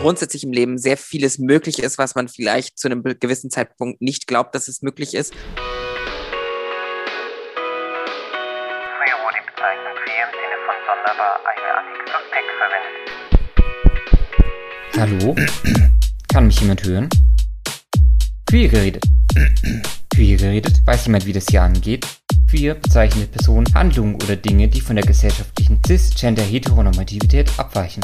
[0.00, 4.26] grundsätzlich im Leben sehr vieles möglich ist, was man vielleicht zu einem gewissen Zeitpunkt nicht
[4.26, 5.34] glaubt, dass es möglich ist.
[5.34, 5.58] Früher
[9.22, 11.68] wurde die Bezeichnung queer im Sinne von sonderbar eine
[12.16, 12.94] Adjektiv verwendet.
[14.96, 15.36] Hallo?
[16.32, 17.10] Kann mich jemand hören?
[18.48, 19.04] Queer geredet.
[20.14, 20.80] Queer geredet?
[20.86, 22.06] Weiß jemand, wie das hier angeht?
[22.48, 28.02] Queer bezeichnet Personen, Handlungen oder Dinge, die von der gesellschaftlichen Cis-Gender-Heteronormativität abweichen.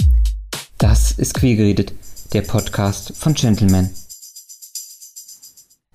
[0.79, 1.95] Das ist Queer geredet,
[2.35, 3.89] der Podcast von Gentleman.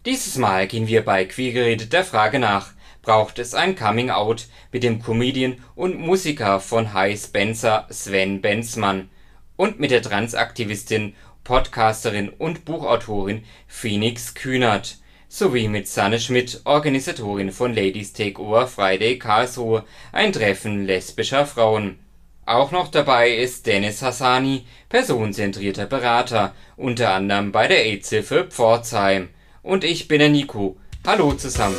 [0.08, 2.72] Dieses Mal gehen wir bei Queer geredet der Frage nach,
[3.04, 9.10] braucht es ein Coming Out mit dem Comedian und Musiker von High Spencer Sven Benzmann
[9.56, 14.98] und mit der Transaktivistin, Podcasterin und Buchautorin Phoenix Kühnert
[15.30, 22.00] sowie mit Sanne Schmidt, Organisatorin von Ladies Take Over Friday Karlsruhe, ein Treffen lesbischer Frauen.
[22.46, 29.30] Auch noch dabei ist Dennis Hassani, personenzentrierter Berater, unter anderem bei der AIDS-Hilfe Pforzheim.
[29.62, 30.76] Und ich bin der Nico.
[31.06, 31.76] Hallo zusammen.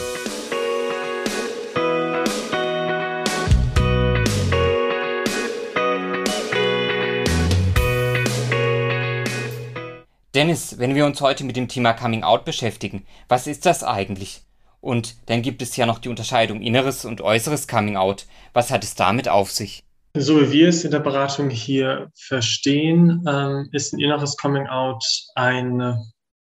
[10.32, 14.42] Dennis, wenn wir uns heute mit dem Thema Coming Out beschäftigen, was ist das eigentlich?
[14.80, 18.26] Und dann gibt es ja noch die Unterscheidung inneres und äußeres Coming Out.
[18.52, 19.82] Was hat es damit auf sich?
[20.14, 25.02] So wie wir es in der Beratung hier verstehen, ähm, ist ein inneres Coming Out
[25.34, 25.96] ein,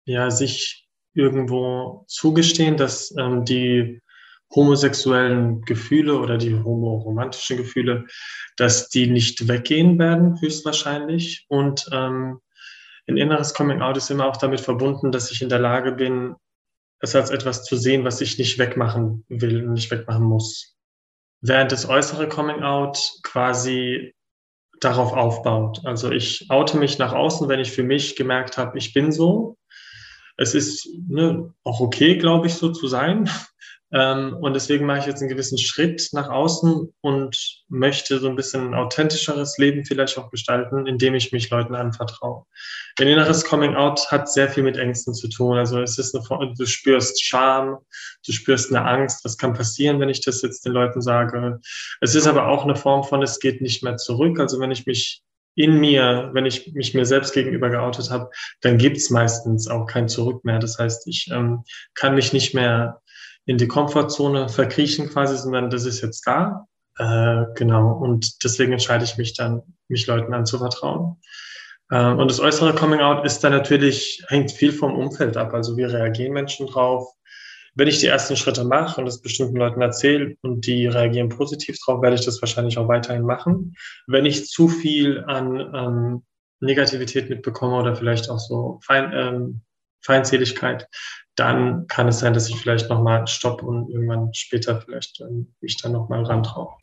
[0.07, 4.03] ja, sich irgendwo zugestehen, dass ähm, die
[4.53, 8.07] homosexuellen Gefühle oder die homoromantischen Gefühle,
[8.57, 11.47] dass die nicht weggehen werden, höchstwahrscheinlich.
[11.49, 12.41] Und ähm,
[13.07, 16.35] ein inneres Coming Out ist immer auch damit verbunden, dass ich in der Lage bin,
[16.99, 20.74] es als etwas zu sehen, was ich nicht wegmachen will und nicht wegmachen muss.
[21.47, 24.15] Während das äußere Coming Out quasi
[24.81, 25.81] darauf aufbaut.
[25.85, 29.59] Also ich oute mich nach außen, wenn ich für mich gemerkt habe, ich bin so.
[30.39, 33.29] Es ist ne, auch okay, glaube ich, so zu sein.
[33.95, 38.35] Ähm, und deswegen mache ich jetzt einen gewissen Schritt nach außen und möchte so ein
[38.35, 42.45] bisschen ein authentischeres Leben vielleicht auch gestalten, indem ich mich Leuten anvertraue.
[42.99, 45.59] Ein inneres Coming Out hat sehr viel mit Ängsten zu tun.
[45.59, 47.79] Also es ist eine, du spürst Scham,
[48.27, 49.25] du spürst eine Angst.
[49.25, 51.61] Was kann passieren, wenn ich das jetzt den Leuten sage?
[52.01, 54.41] Es ist aber auch eine Form von, es geht nicht mehr zurück.
[54.41, 55.23] Also wenn ich mich
[55.57, 58.29] in mir, wenn ich mich mir selbst gegenüber geoutet habe,
[58.61, 60.59] dann gibt's meistens auch kein Zurück mehr.
[60.59, 61.63] Das heißt, ich ähm,
[61.95, 63.01] kann mich nicht mehr
[63.47, 66.67] in die Komfortzone verkriechen quasi, sondern das ist jetzt da.
[66.99, 67.93] Äh, genau.
[67.93, 71.17] Und deswegen entscheide ich mich dann, mich Leuten anzuvertrauen.
[71.91, 75.53] Äh, und das äußere Coming Out ist dann natürlich, hängt viel vom Umfeld ab.
[75.53, 77.09] Also wie reagieren Menschen drauf?
[77.77, 81.77] Wenn ich die ersten Schritte mache und das bestimmten Leuten erzähle und die reagieren positiv
[81.85, 83.75] drauf, werde ich das wahrscheinlich auch weiterhin machen.
[84.07, 86.23] Wenn ich zu viel an ähm,
[86.61, 89.61] Negativität mitbekomme oder vielleicht auch so Fein, ähm,
[90.03, 90.87] Feindseligkeit,
[91.37, 95.77] dann kann es sein, dass ich vielleicht nochmal stopp und irgendwann später vielleicht ähm, mich
[95.83, 96.75] dann nochmal rantraue.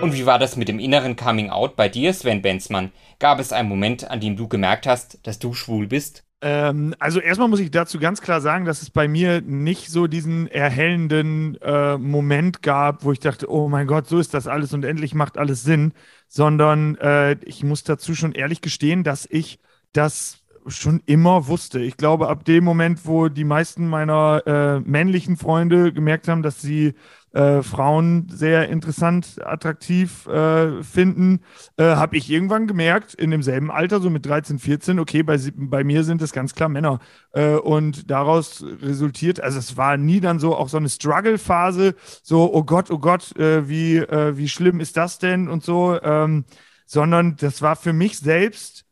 [0.00, 2.92] Und wie war das mit dem inneren Coming Out bei dir, Sven Benzmann?
[3.18, 6.24] Gab es einen Moment, an dem du gemerkt hast, dass du schwul bist?
[6.44, 10.08] Ähm, also erstmal muss ich dazu ganz klar sagen, dass es bei mir nicht so
[10.08, 14.74] diesen erhellenden äh, Moment gab, wo ich dachte, oh mein Gott, so ist das alles
[14.74, 15.92] und endlich macht alles Sinn,
[16.26, 19.60] sondern äh, ich muss dazu schon ehrlich gestehen, dass ich
[19.92, 21.80] das schon immer wusste.
[21.80, 26.60] Ich glaube, ab dem Moment, wo die meisten meiner äh, männlichen Freunde gemerkt haben, dass
[26.60, 26.94] sie
[27.32, 31.40] äh, Frauen sehr interessant, attraktiv äh, finden,
[31.76, 35.84] äh, habe ich irgendwann gemerkt, in demselben Alter, so mit 13, 14, okay, bei, bei
[35.84, 37.00] mir sind es ganz klar Männer.
[37.32, 42.52] Äh, und daraus resultiert, also es war nie dann so auch so eine Struggle-Phase, so,
[42.52, 46.44] oh Gott, oh Gott, äh, wie, äh, wie schlimm ist das denn und so, ähm,
[46.86, 48.84] sondern das war für mich selbst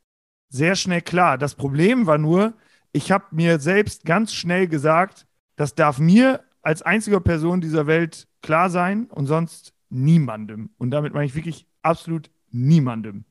[0.49, 1.39] sehr schnell klar.
[1.39, 2.55] Das Problem war nur,
[2.93, 5.27] ich habe mir selbst ganz schnell gesagt,
[5.57, 10.71] das darf mir als einziger Person dieser Welt klar sein und sonst niemandem.
[10.79, 13.25] Und damit meine ich wirklich absolut niemandem.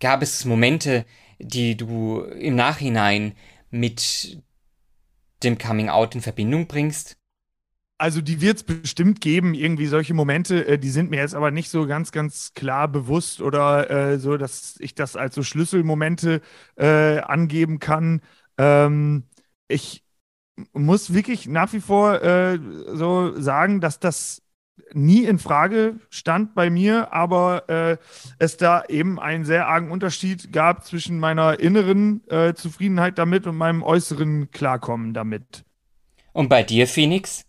[0.00, 1.04] Gab es Momente,
[1.38, 3.34] die du im Nachhinein
[3.70, 4.40] mit
[5.42, 7.16] dem Coming Out in Verbindung bringst?
[8.00, 11.50] Also die wird es bestimmt geben, irgendwie solche Momente, äh, die sind mir jetzt aber
[11.50, 16.40] nicht so ganz, ganz klar bewusst oder äh, so, dass ich das als so Schlüsselmomente
[16.76, 18.22] äh, angeben kann.
[18.56, 19.24] Ähm,
[19.66, 20.04] ich
[20.72, 22.58] muss wirklich nach wie vor äh,
[22.94, 24.42] so sagen, dass das
[24.92, 27.96] nie in Frage stand bei mir, aber äh,
[28.38, 33.56] es da eben einen sehr argen Unterschied gab zwischen meiner inneren äh, Zufriedenheit damit und
[33.56, 35.64] meinem äußeren Klarkommen damit.
[36.32, 37.44] Und bei dir, Phoenix?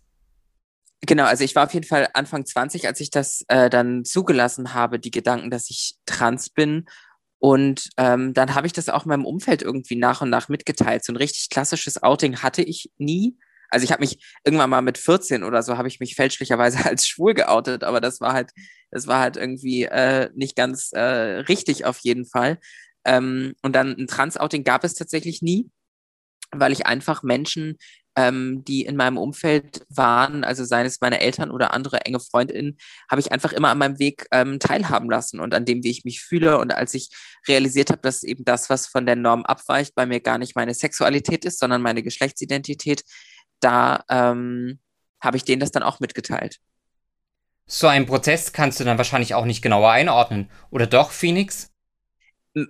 [1.02, 4.74] Genau, also ich war auf jeden Fall Anfang 20, als ich das äh, dann zugelassen
[4.74, 6.86] habe, die Gedanken, dass ich trans bin.
[7.40, 11.04] Und ähm, dann habe ich das auch meinem Umfeld irgendwie nach und nach mitgeteilt.
[11.04, 13.36] So ein richtig klassisches Outing hatte ich nie.
[13.70, 17.06] Also ich habe mich irgendwann mal mit 14 oder so habe ich mich fälschlicherweise als
[17.06, 18.50] schwul geoutet, aber das war halt,
[18.90, 22.58] das war halt irgendwie äh, nicht ganz äh, richtig auf jeden Fall.
[23.06, 25.70] Ähm, und dann ein Trans-Outing gab es tatsächlich nie,
[26.52, 27.78] weil ich einfach Menschen
[28.16, 32.76] ähm, die in meinem Umfeld waren, also seien es meine Eltern oder andere enge Freundinnen,
[33.10, 36.04] habe ich einfach immer an meinem Weg ähm, teilhaben lassen und an dem, wie ich
[36.04, 36.58] mich fühle.
[36.58, 37.10] Und als ich
[37.46, 40.74] realisiert habe, dass eben das, was von der Norm abweicht, bei mir gar nicht meine
[40.74, 43.04] Sexualität ist, sondern meine Geschlechtsidentität,
[43.60, 44.80] da ähm,
[45.20, 46.58] habe ich denen das dann auch mitgeteilt.
[47.66, 50.50] So einen Prozess kannst du dann wahrscheinlich auch nicht genauer einordnen.
[50.70, 51.69] Oder doch, Phoenix?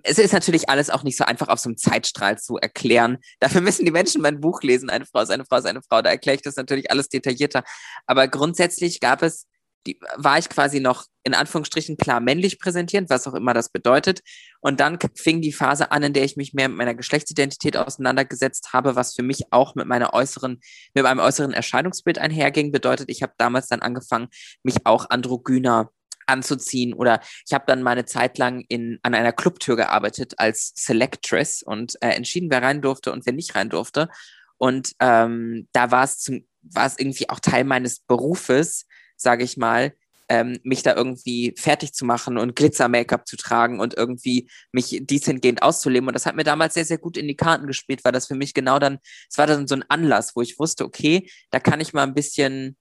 [0.03, 3.19] Es ist natürlich alles auch nicht so einfach auf so einem Zeitstrahl zu erklären.
[3.38, 4.91] Dafür müssen die Menschen mein Buch lesen.
[4.91, 6.03] Eine Frau ist eine Frau ist eine Frau.
[6.03, 7.65] Da erkläre ich das natürlich alles detaillierter.
[8.06, 9.47] Aber grundsätzlich gab es,
[9.87, 14.21] die, war ich quasi noch in Anführungsstrichen klar männlich präsentierend, was auch immer das bedeutet.
[14.61, 18.75] Und dann fing die Phase an, in der ich mich mehr mit meiner Geschlechtsidentität auseinandergesetzt
[18.75, 20.61] habe, was für mich auch mit meiner äußeren,
[20.94, 22.73] mit meinem äußeren Erscheinungsbild einherging.
[22.73, 24.29] Bedeutet, ich habe damals dann angefangen,
[24.62, 25.91] mich auch androgyner
[26.31, 26.94] anzuziehen.
[26.94, 31.97] Oder ich habe dann meine Zeit lang in, an einer Clubtür gearbeitet als Selectress und
[32.00, 34.09] äh, entschieden, wer rein durfte und wer nicht rein durfte.
[34.56, 38.87] Und ähm, da war es zum, war es irgendwie auch Teil meines Berufes,
[39.17, 39.93] sage ich mal,
[40.31, 45.25] ähm, mich da irgendwie fertig zu machen und Glitzer-Make-up zu tragen und irgendwie mich dies
[45.25, 46.09] hingehend auszuleben.
[46.09, 48.37] Und das hat mir damals sehr, sehr gut in die Karten gespielt, weil das für
[48.37, 48.99] mich genau dann,
[49.29, 52.15] es war dann so ein Anlass, wo ich wusste, okay, da kann ich mal ein
[52.15, 52.76] bisschen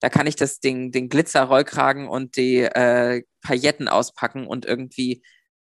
[0.00, 5.22] da kann ich das Ding, den Glitzer-Rollkragen und die äh, Pailletten auspacken und irgendwie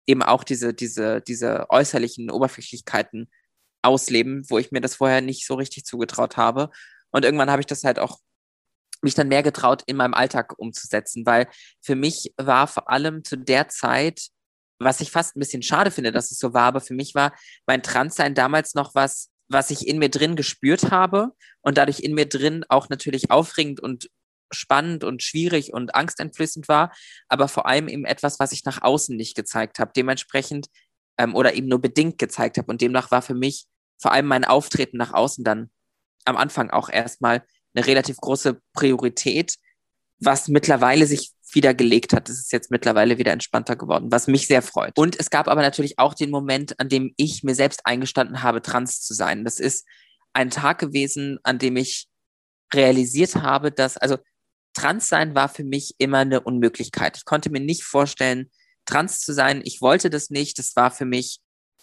[0.07, 3.29] eben auch diese, diese, diese äußerlichen Oberflächlichkeiten
[3.81, 6.69] ausleben, wo ich mir das vorher nicht so richtig zugetraut habe.
[7.11, 8.19] Und irgendwann habe ich das halt auch
[9.01, 11.47] mich dann mehr getraut, in meinem Alltag umzusetzen, weil
[11.81, 14.29] für mich war vor allem zu der Zeit,
[14.79, 17.33] was ich fast ein bisschen schade finde, dass es so war, aber für mich war
[17.65, 21.31] mein Transsein damals noch was, was ich in mir drin gespürt habe
[21.61, 24.09] und dadurch in mir drin auch natürlich aufregend und
[24.51, 26.93] spannend und schwierig und angsteinflößend war,
[27.27, 29.91] aber vor allem eben etwas, was ich nach außen nicht gezeigt habe.
[29.95, 30.67] Dementsprechend
[31.17, 32.71] ähm, oder eben nur bedingt gezeigt habe.
[32.71, 33.65] Und demnach war für mich
[33.99, 35.69] vor allem mein Auftreten nach außen dann
[36.25, 37.43] am Anfang auch erstmal
[37.73, 39.55] eine relativ große Priorität,
[40.19, 42.29] was mittlerweile sich wieder gelegt hat.
[42.29, 44.97] Es ist jetzt mittlerweile wieder entspannter geworden, was mich sehr freut.
[44.97, 48.61] Und es gab aber natürlich auch den Moment, an dem ich mir selbst eingestanden habe,
[48.61, 49.43] trans zu sein.
[49.43, 49.85] Das ist
[50.33, 52.07] ein Tag gewesen, an dem ich
[52.73, 54.17] realisiert habe, dass, also
[54.75, 57.17] trans sein war für mich immer eine Unmöglichkeit.
[57.17, 58.51] Ich konnte mir nicht vorstellen,
[58.85, 59.61] trans zu sein.
[59.63, 60.59] Ich wollte das nicht.
[60.59, 61.39] Das war für mich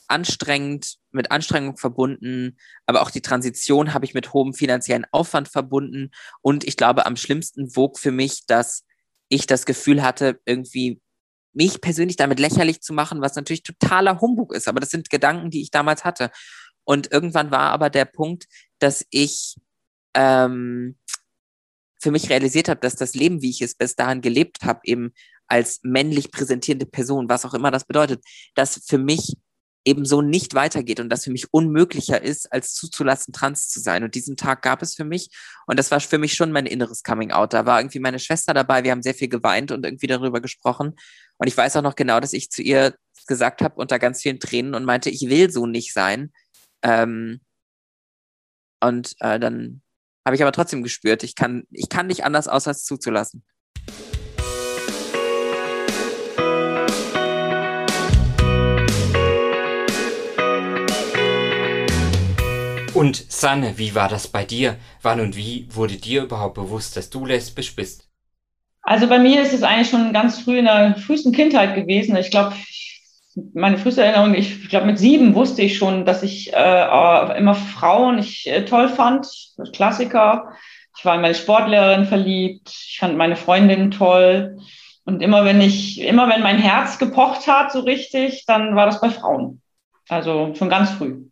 [0.08, 2.56] anstrengend, mit Anstrengung verbunden.
[2.86, 6.10] Aber auch die Transition habe ich mit hohem finanziellen Aufwand verbunden.
[6.42, 8.84] Und ich glaube, am schlimmsten wog für mich, dass
[9.28, 11.00] ich das Gefühl hatte, irgendwie
[11.54, 14.68] mich persönlich damit lächerlich zu machen, was natürlich totaler Humbug ist.
[14.68, 16.30] Aber das sind Gedanken, die ich damals hatte.
[16.84, 18.46] Und irgendwann war aber der Punkt,
[18.78, 19.56] dass ich
[20.14, 20.98] ähm,
[22.02, 25.12] für mich realisiert habe, dass das Leben, wie ich es bis dahin gelebt habe, eben
[25.46, 29.36] als männlich präsentierende Person, was auch immer das bedeutet, dass für mich
[29.84, 34.04] eben so nicht weitergeht und das für mich unmöglicher ist, als zuzulassen, trans zu sein.
[34.04, 35.30] Und diesen Tag gab es für mich
[35.66, 37.52] und das war für mich schon mein inneres Coming-out.
[37.52, 40.94] Da war irgendwie meine Schwester dabei, wir haben sehr viel geweint und irgendwie darüber gesprochen.
[41.38, 42.94] Und ich weiß auch noch genau, dass ich zu ihr
[43.26, 46.32] gesagt habe unter ganz vielen Tränen und meinte, ich will so nicht sein.
[46.82, 47.40] Ähm,
[48.80, 49.82] und äh, dann
[50.24, 53.44] habe ich aber trotzdem gespürt, ich kann, ich kann nicht anders, außer es zuzulassen.
[62.94, 64.76] Und Sanne, wie war das bei dir?
[65.00, 68.08] Wann und wie wurde dir überhaupt bewusst, dass du lesbisch bist?
[68.82, 72.14] Also bei mir ist es eigentlich schon ganz früh in der frühesten Kindheit gewesen.
[72.16, 72.54] Ich glaube,
[73.54, 78.18] meine früheste Erinnerung, ich glaube, mit sieben wusste ich schon, dass ich äh, immer Frauen
[78.18, 79.26] ich äh, toll fand,
[79.72, 80.52] Klassiker.
[80.96, 84.58] Ich war in meine Sportlehrerin verliebt, ich fand meine Freundin toll.
[85.04, 89.00] Und immer wenn ich, immer wenn mein Herz gepocht hat, so richtig, dann war das
[89.00, 89.62] bei Frauen.
[90.08, 91.24] Also schon ganz früh.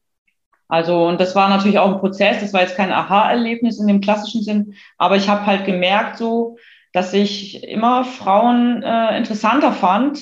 [0.69, 4.01] Also, und das war natürlich auch ein Prozess, das war jetzt kein Aha-Erlebnis in dem
[4.01, 6.57] klassischen Sinn, aber ich habe halt gemerkt so,
[6.93, 10.21] dass ich immer Frauen äh, interessanter fand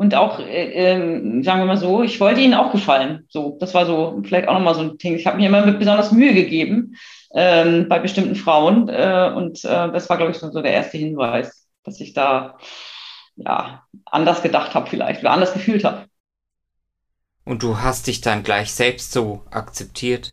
[0.00, 3.26] und auch, äh, äh, sagen wir mal so, ich wollte ihnen auch gefallen.
[3.28, 5.14] So, das war so vielleicht auch nochmal so ein Ding.
[5.14, 6.96] Ich habe mir immer besonders Mühe gegeben
[7.34, 8.88] ähm, bei bestimmten Frauen.
[8.88, 12.56] Äh, und äh, das war, glaube ich, so der erste Hinweis, dass ich da
[13.36, 16.06] ja anders gedacht habe vielleicht oder anders gefühlt habe.
[17.44, 20.32] Und du hast dich dann gleich selbst so akzeptiert?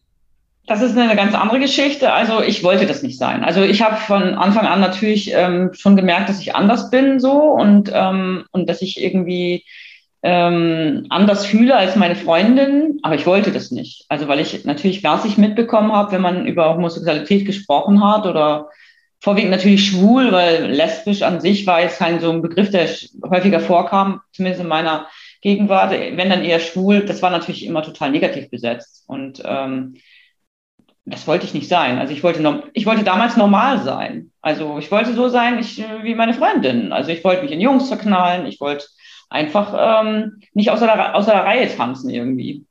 [0.68, 2.12] Das ist eine ganz andere Geschichte.
[2.12, 3.46] Also ich wollte das nicht sein.
[3.46, 7.32] Also ich habe von Anfang an natürlich ähm, schon gemerkt, dass ich anders bin so
[7.32, 9.64] und, ähm, und dass ich irgendwie
[10.24, 14.04] ähm, anders fühle als meine Freundin, aber ich wollte das nicht.
[14.10, 18.68] Also weil ich natürlich gar nicht mitbekommen habe, wenn man über Homosexualität gesprochen hat oder
[19.22, 22.90] vorwiegend natürlich schwul, weil lesbisch an sich war jetzt kein so ein Begriff, der
[23.30, 25.08] häufiger vorkam, zumindest in meiner
[25.42, 25.92] Gegenwart.
[25.92, 29.96] Wenn dann eher schwul, das war natürlich immer total negativ besetzt und ähm,
[31.10, 32.00] das wollte ich nicht sein.
[32.00, 34.32] Also ich wollte, ich wollte damals normal sein.
[34.42, 36.92] Also ich wollte so sein ich, wie meine Freundin.
[36.92, 38.46] Also ich wollte mich in Jungs verknallen.
[38.46, 38.86] Ich wollte
[39.30, 42.66] einfach ähm, nicht außer der, außer der Reihe tanzen irgendwie.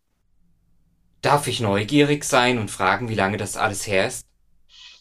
[1.23, 4.27] Darf ich neugierig sein und fragen, wie lange das alles her ist?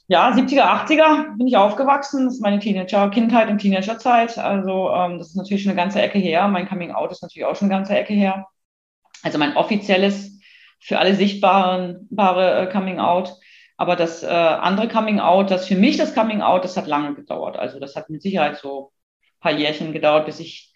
[0.08, 2.26] Ja, 70er, 80er bin ich aufgewachsen.
[2.26, 4.38] Das ist meine Teenager, Kindheit und Teenagerzeit.
[4.38, 6.48] Also ähm, das ist natürlich schon eine ganze Ecke her.
[6.48, 8.48] Mein Coming Out ist natürlich auch schon eine ganze Ecke her.
[9.24, 10.35] Also mein offizielles,
[10.80, 13.34] für alle sichtbaren äh, Coming Out.
[13.78, 17.14] Aber das äh, andere Coming Out, das für mich das Coming Out, das hat lange
[17.14, 17.58] gedauert.
[17.58, 18.92] Also das hat mit Sicherheit so
[19.22, 20.74] ein paar Jährchen gedauert, bis ich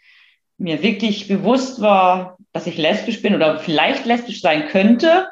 [0.57, 5.27] mir wirklich bewusst war, dass ich lesbisch bin oder vielleicht lesbisch sein könnte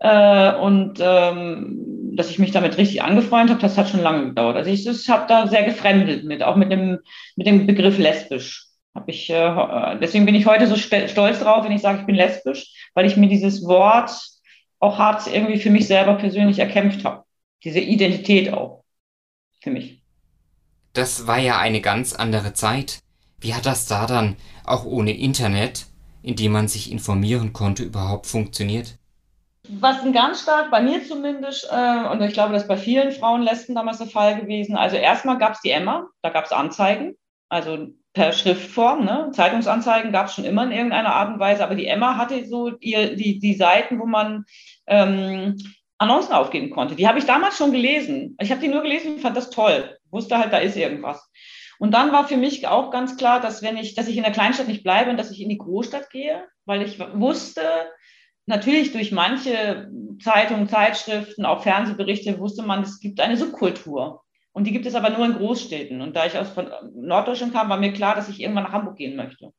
[0.00, 4.56] äh, und ähm, dass ich mich damit richtig angefreundet habe, das hat schon lange gedauert.
[4.56, 6.98] Also ich, ich habe da sehr gefremdet mit, auch mit dem,
[7.36, 8.66] mit dem Begriff lesbisch.
[8.94, 12.14] Hab ich, äh, deswegen bin ich heute so stolz drauf, wenn ich sage, ich bin
[12.14, 14.10] lesbisch, weil ich mir dieses Wort
[14.80, 17.24] auch hart irgendwie für mich selber persönlich erkämpft habe.
[17.64, 18.84] Diese Identität auch
[19.60, 20.02] für mich.
[20.92, 22.98] Das war ja eine ganz andere Zeit.
[23.40, 25.86] Wie hat das da dann auch ohne Internet,
[26.22, 28.98] in dem man sich informieren konnte, überhaupt funktioniert?
[29.68, 33.12] Was ein ganz stark, bei mir zumindest, äh, und ich glaube, das ist bei vielen
[33.12, 34.76] Frauen Lesben damals der Fall gewesen.
[34.76, 37.16] Also erstmal gab es die Emma, da gab es Anzeigen,
[37.48, 39.30] also per Schriftform, ne?
[39.32, 42.72] Zeitungsanzeigen gab es schon immer in irgendeiner Art und Weise, aber die Emma hatte so
[42.78, 44.44] ihr, die, die Seiten, wo man
[44.86, 45.56] ähm,
[45.98, 46.94] Annoncen aufgeben konnte.
[46.94, 48.36] Die habe ich damals schon gelesen.
[48.40, 49.96] Ich habe die nur gelesen und fand das toll.
[50.10, 51.30] Wusste halt, da ist irgendwas.
[51.78, 54.32] Und dann war für mich auch ganz klar, dass wenn ich, dass ich in der
[54.32, 57.62] Kleinstadt nicht bleibe und dass ich in die Großstadt gehe, weil ich wusste,
[58.46, 59.90] natürlich durch manche
[60.22, 64.21] Zeitungen, Zeitschriften, auch Fernsehberichte wusste man, es gibt eine Subkultur.
[64.52, 66.00] Und die gibt es aber nur in Großstädten.
[66.00, 66.48] Und da ich aus
[66.94, 69.52] Norddeutschland kam, war mir klar, dass ich irgendwann nach Hamburg gehen möchte.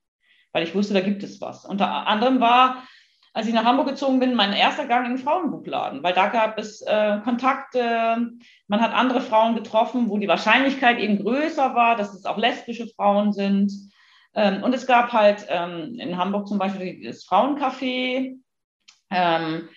[0.51, 1.65] Weil ich wusste, da gibt es was.
[1.65, 2.83] Unter anderem war
[3.33, 6.59] als ich nach Hamburg gezogen bin, mein erster Gang in den Frauenbuchladen, weil da gab
[6.59, 8.31] es äh, Kontakte,
[8.67, 12.87] man hat andere Frauen getroffen, wo die Wahrscheinlichkeit eben größer war, dass es auch lesbische
[12.95, 13.71] Frauen sind.
[14.35, 18.37] Ähm, und es gab halt ähm, in Hamburg zum Beispiel das Frauencafé,
[19.09, 19.69] ähm,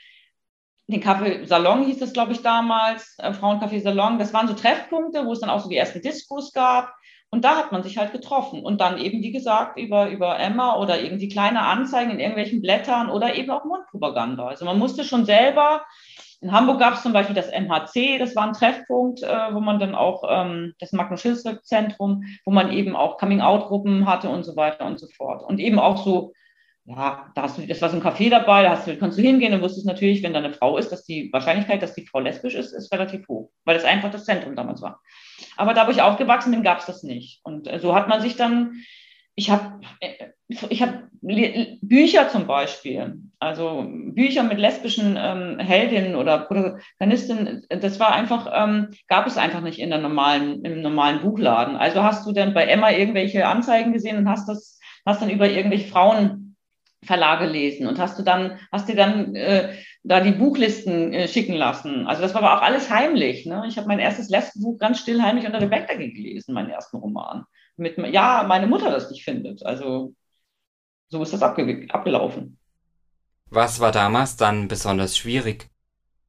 [0.89, 4.19] den Café Salon hieß das, glaube ich, damals, äh, Frauencafé Salon.
[4.19, 6.95] Das waren so Treffpunkte, wo es dann auch so die ersten Diskos gab.
[7.31, 8.65] Und da hat man sich halt getroffen.
[8.65, 13.11] Und dann eben, wie gesagt, über, über Emma oder irgendwie kleine Anzeigen in irgendwelchen Blättern
[13.11, 14.47] oder eben auch Mundpropaganda.
[14.47, 15.83] Also man musste schon selber,
[16.41, 19.81] in Hamburg gab es zum Beispiel das MHC, das war ein Treffpunkt, äh, wo man
[19.81, 25.01] dann auch ähm, das Magnus-Schilsberg-Zentrum, wo man eben auch Coming-out-Gruppen hatte und so weiter und
[25.01, 25.43] so fort.
[25.43, 26.33] Und eben auch so
[26.87, 29.23] ja, da hast du, das war so ein Café dabei, da hast du, kannst du
[29.23, 32.21] hingehen und wusstest natürlich, wenn da eine Frau ist, dass die Wahrscheinlichkeit, dass die Frau
[32.21, 35.01] lesbisch ist, ist relativ hoch, weil das einfach das Zentrum damals war.
[35.57, 37.41] Aber da, wo ich aufgewachsen bin, gab es das nicht.
[37.43, 38.85] Und äh, so hat man sich dann,
[39.35, 40.29] ich habe äh,
[40.69, 48.13] ich hab Bücher zum Beispiel, also Bücher mit lesbischen ähm, Heldinnen oder Protagonistinnen, das war
[48.15, 51.75] einfach, ähm, gab es einfach nicht in der normalen, im normalen Buchladen.
[51.75, 55.51] Also hast du dann bei Emma irgendwelche Anzeigen gesehen und hast das, hast dann über
[55.51, 56.46] irgendwelche Frauen
[57.07, 61.55] Verlage lesen und hast du dann, hast dir dann äh, da die Buchlisten äh, schicken
[61.55, 62.07] lassen.
[62.07, 63.47] Also das war aber auch alles heimlich.
[63.47, 63.65] Ne?
[63.69, 67.45] Ich habe mein erstes Lesbenbuch ganz still heimlich unter der Bettdecke gelesen, meinen ersten Roman.
[67.77, 69.65] Mit, ja, meine Mutter das nicht findet.
[69.65, 70.15] Also
[71.09, 72.59] so ist das abge abgelaufen.
[73.49, 75.69] Was war damals dann besonders schwierig?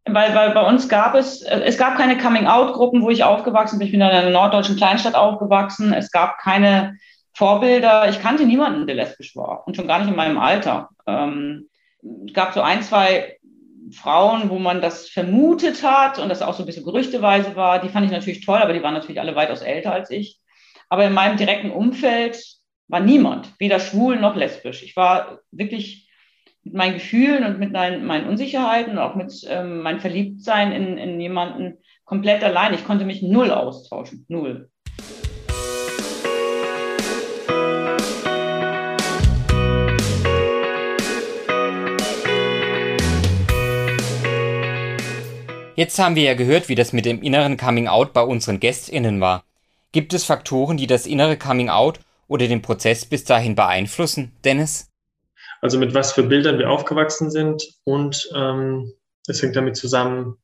[0.05, 3.87] Weil, weil bei uns gab es, äh, es gab keine Coming-out-Gruppen, wo ich aufgewachsen bin.
[3.87, 5.93] Ich bin in einer norddeutschen Kleinstadt aufgewachsen.
[5.93, 6.97] Es gab keine
[7.37, 10.89] Vorbilder, ich kannte niemanden, der lesbisch war und schon gar nicht in meinem Alter.
[11.05, 11.69] Ähm,
[12.25, 13.37] es gab so ein, zwei
[13.91, 17.79] Frauen, wo man das vermutet hat und das auch so ein bisschen gerüchteweise war.
[17.79, 20.39] Die fand ich natürlich toll, aber die waren natürlich alle weitaus älter als ich.
[20.89, 22.43] Aber in meinem direkten Umfeld
[22.87, 24.81] war niemand, weder schwul noch lesbisch.
[24.81, 26.09] Ich war wirklich
[26.63, 31.21] mit meinen Gefühlen und mit meinen, Unsicherheiten und auch mit ähm, meinem Verliebtsein in, in
[31.21, 32.73] jemanden komplett allein.
[32.73, 34.71] Ich konnte mich null austauschen, null.
[45.77, 49.21] Jetzt haben wir ja gehört, wie das mit dem inneren Coming Out bei unseren GästInnen
[49.21, 49.43] war.
[49.91, 54.89] Gibt es Faktoren, die das innere Coming Out oder den Prozess bis dahin beeinflussen, Dennis?
[55.61, 58.91] Also mit was für Bildern wir aufgewachsen sind und ähm,
[59.27, 60.37] es hängt damit zusammen,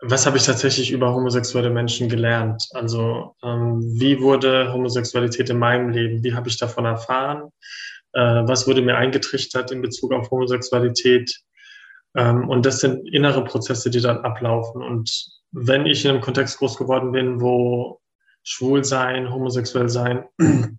[0.00, 2.66] was habe ich tatsächlich über homosexuelle Menschen gelernt?
[2.72, 6.24] Also ähm, wie wurde Homosexualität in meinem Leben?
[6.24, 7.50] Wie habe ich davon erfahren?
[8.14, 11.44] Äh, was wurde mir eingetrichtert in Bezug auf Homosexualität?
[12.16, 14.82] Ähm, und das sind innere Prozesse, die dann ablaufen.
[14.82, 18.00] Und wenn ich in einem Kontext groß geworden bin, wo
[18.42, 20.24] schwul sein, homosexuell sein,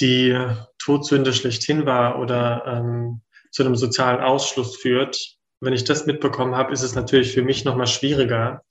[0.00, 0.38] die
[0.78, 6.72] Todsünde schlechthin war oder ähm, zu einem sozialen Ausschluss führt, wenn ich das mitbekommen habe,
[6.72, 8.62] ist es natürlich für mich nochmal schwieriger,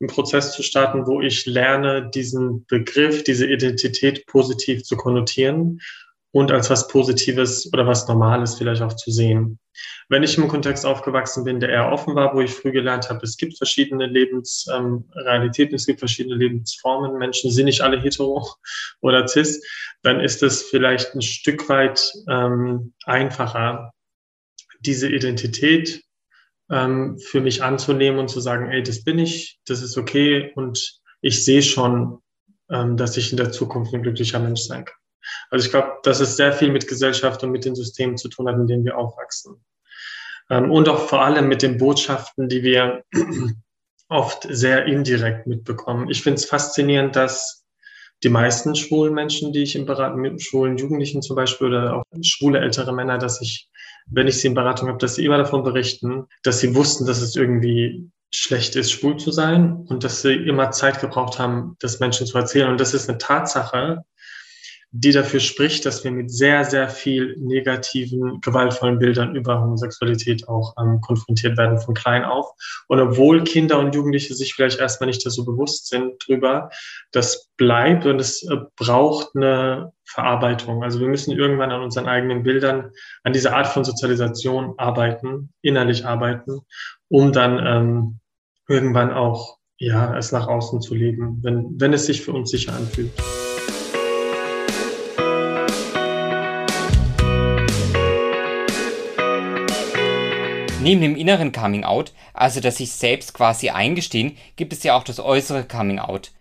[0.00, 5.80] einen Prozess zu starten, wo ich lerne, diesen Begriff, diese Identität positiv zu konnotieren
[6.32, 9.58] und als was Positives oder was Normales vielleicht auch zu sehen.
[10.08, 13.20] Wenn ich im Kontext aufgewachsen bin, der eher offen war, wo ich früh gelernt habe,
[13.22, 18.46] es gibt verschiedene Lebensrealitäten, ähm, es gibt verschiedene Lebensformen, Menschen sind nicht alle hetero
[19.00, 19.62] oder cis,
[20.02, 23.92] dann ist es vielleicht ein Stück weit ähm, einfacher,
[24.80, 26.02] diese Identität
[26.70, 30.98] ähm, für mich anzunehmen und zu sagen, ey, das bin ich, das ist okay und
[31.20, 32.18] ich sehe schon,
[32.70, 35.01] ähm, dass ich in der Zukunft ein glücklicher Mensch sein kann.
[35.50, 38.48] Also ich glaube, dass es sehr viel mit Gesellschaft und mit den Systemen zu tun
[38.48, 39.64] hat, in denen wir aufwachsen.
[40.50, 43.04] Ähm, und auch vor allem mit den Botschaften, die wir
[44.08, 46.10] oft sehr indirekt mitbekommen.
[46.10, 47.64] Ich finde es faszinierend, dass
[48.22, 52.04] die meisten schwulen Menschen, die ich im Beraten mit schwulen Jugendlichen zum Beispiel oder auch
[52.22, 53.68] schwule ältere Männer, dass ich
[54.10, 57.20] wenn ich sie in Beratung habe, dass sie immer davon berichten, dass sie wussten, dass
[57.20, 62.00] es irgendwie schlecht ist, schwul zu sein und dass sie immer Zeit gebraucht haben, das
[62.00, 62.70] Menschen zu erzählen.
[62.70, 64.04] Und das ist eine Tatsache,
[64.94, 70.74] die dafür spricht, dass wir mit sehr, sehr viel negativen, gewaltvollen Bildern über Homosexualität auch
[70.78, 72.50] ähm, konfrontiert werden von klein auf.
[72.88, 76.68] Und obwohl Kinder und Jugendliche sich vielleicht erstmal nicht so bewusst sind drüber,
[77.10, 80.84] das bleibt und es äh, braucht eine Verarbeitung.
[80.84, 82.90] Also wir müssen irgendwann an unseren eigenen Bildern,
[83.24, 86.60] an dieser Art von Sozialisation arbeiten, innerlich arbeiten,
[87.08, 88.18] um dann ähm,
[88.68, 92.74] irgendwann auch ja, es nach außen zu leben, wenn, wenn es sich für uns sicher
[92.74, 93.10] anfühlt.
[100.82, 105.04] Neben dem inneren Coming Out, also das sich selbst quasi eingestehen, gibt es ja auch
[105.04, 106.32] das äußere Coming Out.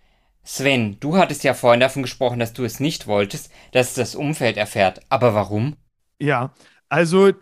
[0.43, 4.57] Sven, du hattest ja vorhin davon gesprochen, dass du es nicht wolltest, dass das Umfeld
[4.57, 5.01] erfährt.
[5.09, 5.75] Aber warum?
[6.17, 6.55] Ja,
[6.89, 7.35] also äh,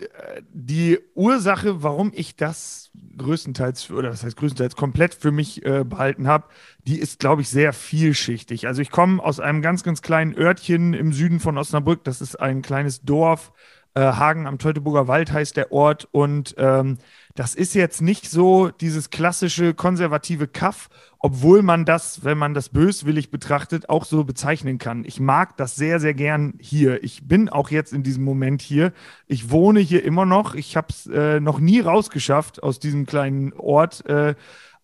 [0.51, 6.27] die Ursache, warum ich das größtenteils, oder das heißt größtenteils komplett für mich äh, behalten
[6.27, 6.49] habe,
[6.85, 8.67] die ist, glaube ich, sehr vielschichtig.
[8.67, 12.03] Also ich komme aus einem ganz, ganz kleinen Örtchen im Süden von Osnabrück.
[12.03, 13.53] Das ist ein kleines Dorf
[13.93, 16.07] äh, Hagen am Teutoburger Wald heißt der Ort.
[16.11, 16.97] Und ähm,
[17.35, 22.69] das ist jetzt nicht so dieses klassische konservative Kaff, obwohl man das, wenn man das
[22.69, 25.05] böswillig betrachtet, auch so bezeichnen kann.
[25.05, 27.03] Ich mag das sehr, sehr gern hier.
[27.03, 28.93] Ich bin auch jetzt in diesem Moment hier.
[29.27, 30.55] Ich wohne hier immer noch.
[30.55, 34.05] Ich habe es äh, noch nie rausgeschafft aus diesem kleinen Ort.
[34.05, 34.35] Äh,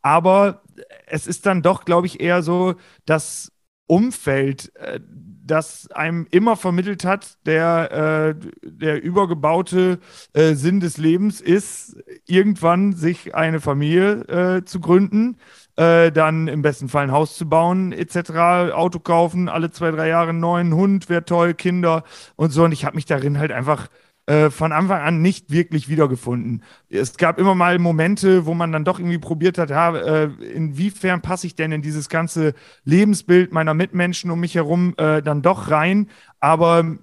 [0.01, 0.61] aber
[1.07, 3.51] es ist dann doch, glaube ich, eher so, das
[3.87, 4.99] Umfeld, äh,
[5.47, 9.99] das einem immer vermittelt hat, der, äh, der übergebaute
[10.33, 15.37] äh, Sinn des Lebens ist, irgendwann sich eine Familie zu gründen,
[15.75, 20.29] dann im besten Fall ein Haus zu bauen, etc., Auto kaufen, alle zwei, drei Jahre
[20.29, 22.03] einen neuen Hund, wäre toll, Kinder
[22.35, 22.63] und so.
[22.63, 23.89] Und ich habe mich darin halt einfach
[24.27, 26.63] äh, von Anfang an nicht wirklich wiedergefunden.
[26.89, 31.21] Es gab immer mal Momente, wo man dann doch irgendwie probiert hat, ja, äh, inwiefern
[31.21, 35.69] passe ich denn in dieses ganze Lebensbild meiner Mitmenschen um mich herum äh, dann doch
[35.69, 36.07] rein.
[36.39, 36.97] Aber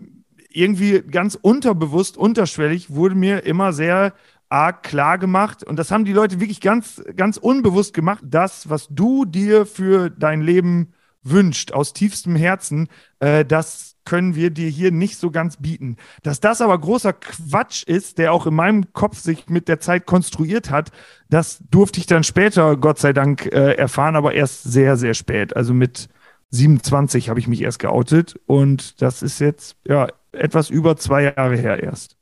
[0.50, 4.14] irgendwie ganz unterbewusst, unterschwellig wurde mir immer sehr
[4.48, 8.88] arg klar gemacht, und das haben die Leute wirklich ganz, ganz unbewusst gemacht, das, was
[8.90, 12.88] du dir für dein Leben wünscht, aus tiefstem Herzen,
[13.20, 15.96] äh, das können wir dir hier nicht so ganz bieten.
[16.22, 20.06] Dass das aber großer Quatsch ist, der auch in meinem Kopf sich mit der Zeit
[20.06, 20.90] konstruiert hat,
[21.30, 25.56] das durfte ich dann später, Gott sei Dank, äh, erfahren, aber erst sehr, sehr spät.
[25.56, 26.08] Also mit
[26.50, 31.56] 27 habe ich mich erst geoutet und das ist jetzt ja etwas über zwei Jahre
[31.56, 32.16] her erst.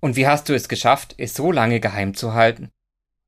[0.00, 2.70] Und wie hast du es geschafft, es so lange geheim zu halten?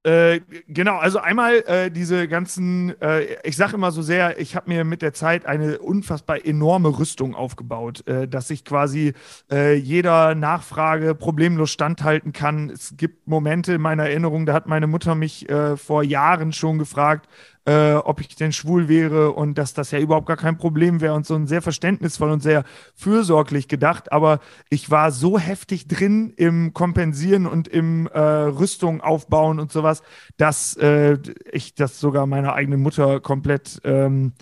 [0.05, 4.69] Äh, genau, also einmal äh, diese ganzen, äh, ich sage immer so sehr, ich habe
[4.69, 9.15] mir mit der Zeit eine unfassbar enorme Rüstung aufgebaut, äh, dass ich quasi
[9.51, 12.69] äh, jeder Nachfrage problemlos standhalten kann.
[12.69, 17.29] Es gibt Momente in meiner Erinnerung, da hat meine Mutter mich vor Jahren schon gefragt,
[17.67, 21.15] äh, ob ich denn schwul wäre und dass das ja überhaupt gar kein Problem wäre
[21.15, 24.13] und so ein sehr verständnisvoll und sehr fürsorglich gedacht.
[24.13, 30.03] Aber ich war so heftig drin im Kompensieren und im äh, Rüstung aufbauen und sowas,
[30.37, 31.19] dass äh,
[31.53, 34.33] ich das sogar meiner eigenen Mutter komplett ähm,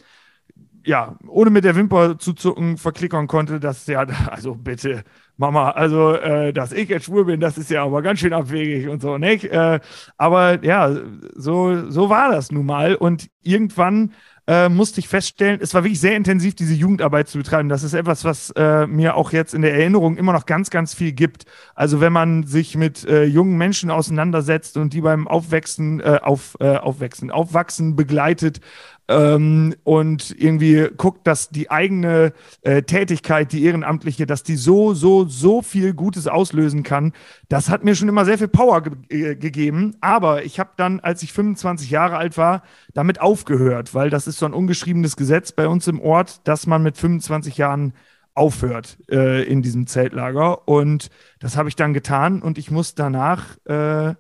[0.84, 5.04] ja, ohne mit der Wimper zu zucken, verklickern konnte, dass ja, also bitte,
[5.42, 8.88] Mama, also, äh, dass ich jetzt schwul bin, das ist ja aber ganz schön abwegig
[8.88, 9.44] und so, nicht?
[9.46, 9.80] Äh,
[10.16, 10.96] aber ja,
[11.34, 12.94] so, so war das nun mal.
[12.94, 14.12] Und irgendwann
[14.46, 17.68] äh, musste ich feststellen, es war wirklich sehr intensiv, diese Jugendarbeit zu betreiben.
[17.68, 20.94] Das ist etwas, was äh, mir auch jetzt in der Erinnerung immer noch ganz, ganz
[20.94, 21.44] viel gibt.
[21.74, 26.56] Also wenn man sich mit äh, jungen Menschen auseinandersetzt und die beim Aufwachsen, äh, auf,
[26.60, 28.60] äh, Aufwachsen, Aufwachsen begleitet,
[29.08, 35.24] ähm, und irgendwie guckt, dass die eigene äh, Tätigkeit, die ehrenamtliche, dass die so, so,
[35.24, 37.12] so viel Gutes auslösen kann.
[37.48, 39.96] Das hat mir schon immer sehr viel Power ge äh, gegeben.
[40.00, 42.62] Aber ich habe dann, als ich 25 Jahre alt war,
[42.94, 46.82] damit aufgehört, weil das ist so ein ungeschriebenes Gesetz bei uns im Ort, dass man
[46.82, 47.94] mit 25 Jahren
[48.34, 50.66] aufhört äh, in diesem Zeltlager.
[50.68, 51.10] Und
[51.40, 54.14] das habe ich dann getan und ich muss danach, äh,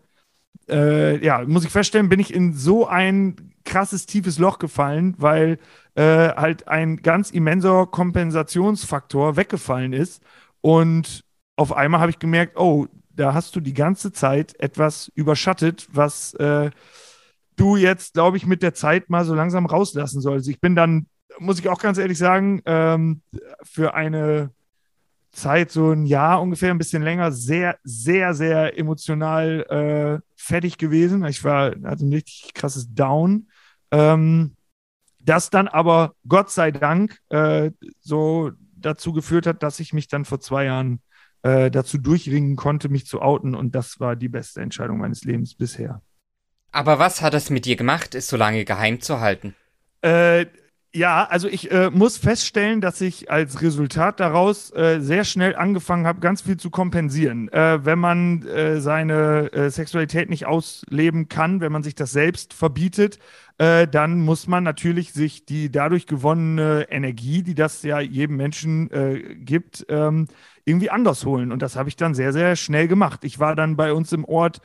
[0.68, 5.58] äh, ja, muss ich feststellen, bin ich in so ein krasses tiefes Loch gefallen, weil
[5.94, 10.22] äh, halt ein ganz immenser Kompensationsfaktor weggefallen ist.
[10.60, 11.24] Und
[11.56, 16.34] auf einmal habe ich gemerkt, oh, da hast du die ganze Zeit etwas überschattet, was
[16.34, 16.70] äh,
[17.56, 20.48] du jetzt, glaube ich, mit der Zeit mal so langsam rauslassen solltest.
[20.48, 21.06] Ich bin dann,
[21.38, 23.20] muss ich auch ganz ehrlich sagen, ähm,
[23.62, 24.50] für eine
[25.32, 31.24] Zeit, so ein Jahr ungefähr, ein bisschen länger, sehr, sehr, sehr emotional äh, fertig gewesen.
[31.24, 33.48] Ich war, hatte ein richtig krasses Down.
[33.90, 34.56] Ähm,
[35.18, 40.24] das dann aber Gott sei Dank äh, so dazu geführt hat, dass ich mich dann
[40.24, 41.00] vor zwei Jahren
[41.42, 43.54] äh, dazu durchringen konnte, mich zu outen.
[43.54, 46.02] Und das war die beste Entscheidung meines Lebens bisher.
[46.72, 49.54] Aber was hat es mit dir gemacht, es so lange geheim zu halten?
[50.00, 50.46] Äh,
[50.94, 56.06] ja, also ich äh, muss feststellen, dass ich als Resultat daraus äh, sehr schnell angefangen
[56.06, 57.48] habe, ganz viel zu kompensieren.
[57.50, 62.52] Äh, wenn man äh, seine äh, Sexualität nicht ausleben kann, wenn man sich das selbst
[62.52, 63.18] verbietet,
[63.56, 68.90] äh, dann muss man natürlich sich die dadurch gewonnene Energie, die das ja jedem Menschen
[69.44, 70.28] gibt, ähm,
[70.64, 71.52] irgendwie anders holen.
[71.52, 73.24] Und das habe ich dann sehr, sehr schnell gemacht.
[73.24, 74.60] Ich war dann bei uns im Ort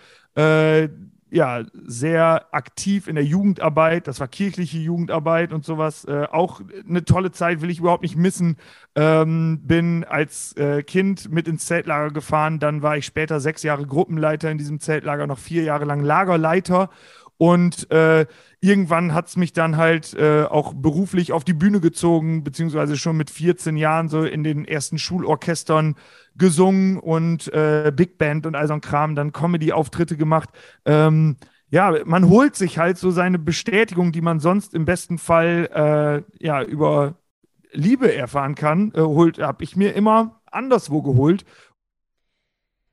[1.30, 4.08] ja, sehr aktiv in der Jugendarbeit.
[4.08, 6.06] Das war kirchliche Jugendarbeit und sowas.
[6.06, 8.58] Äh, auch eine tolle Zeit, will ich überhaupt nicht missen.
[8.96, 12.60] Ähm, bin als äh, Kind mit ins Zeltlager gefahren.
[12.60, 16.90] Dann war ich später sechs Jahre Gruppenleiter in diesem Zeltlager, noch vier Jahre lang Lagerleiter.
[17.38, 18.26] Und äh,
[18.62, 23.16] irgendwann hat es mich dann halt äh, auch beruflich auf die Bühne gezogen, beziehungsweise schon
[23.16, 25.96] mit 14 Jahren so in den ersten Schulorchestern
[26.38, 30.50] gesungen und äh, Big Band und all so ein Kram, dann Comedy-Auftritte gemacht.
[30.86, 31.38] Ähm,
[31.70, 35.70] ja, man holt sich halt so seine Bestätigung, die man sonst im besten Fall
[36.40, 37.16] äh, ja über
[37.72, 41.46] Liebe erfahren kann, äh, holt, habe ich mir immer anderswo geholt.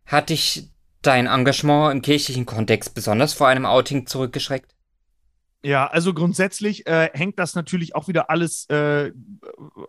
[0.06, 0.70] Hat dich
[1.02, 4.73] dein Engagement im kirchlichen Kontext besonders vor einem Outing zurückgeschreckt?
[5.64, 9.12] Ja, also grundsätzlich äh, hängt das natürlich auch wieder alles äh,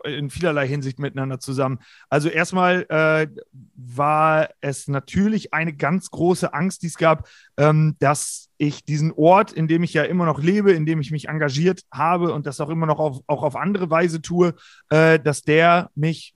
[0.04, 1.80] in vielerlei Hinsicht miteinander zusammen.
[2.08, 3.28] Also erstmal äh,
[3.74, 9.52] war es natürlich eine ganz große Angst, die es gab, ähm, dass ich diesen Ort,
[9.52, 12.58] in dem ich ja immer noch lebe, in dem ich mich engagiert habe und das
[12.62, 14.54] auch immer noch auf, auch auf andere Weise tue,
[14.88, 16.34] äh, dass der mich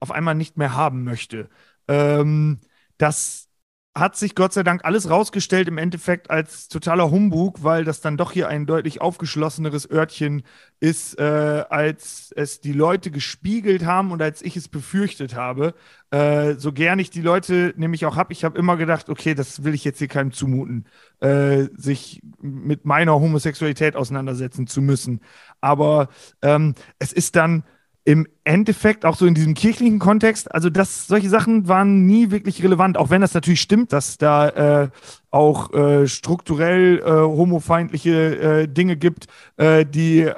[0.00, 1.48] auf einmal nicht mehr haben möchte.
[1.88, 2.60] Ähm,
[2.98, 3.45] das
[3.96, 8.18] hat sich Gott sei Dank alles rausgestellt im Endeffekt als totaler Humbug, weil das dann
[8.18, 10.42] doch hier ein deutlich aufgeschlosseneres Örtchen
[10.80, 15.72] ist, äh, als es die Leute gespiegelt haben und als ich es befürchtet habe.
[16.10, 19.64] Äh, so gern ich die Leute nämlich auch habe, ich habe immer gedacht, okay, das
[19.64, 20.84] will ich jetzt hier keinem zumuten,
[21.20, 25.20] äh, sich mit meiner Homosexualität auseinandersetzen zu müssen.
[25.62, 26.08] Aber
[26.42, 27.64] ähm, es ist dann
[28.06, 32.62] im Endeffekt auch so in diesem kirchlichen Kontext, also das, solche Sachen waren nie wirklich
[32.62, 34.88] relevant, auch wenn das natürlich stimmt, dass da äh,
[35.32, 40.30] auch äh, strukturell äh, homofeindliche äh, Dinge gibt, äh, die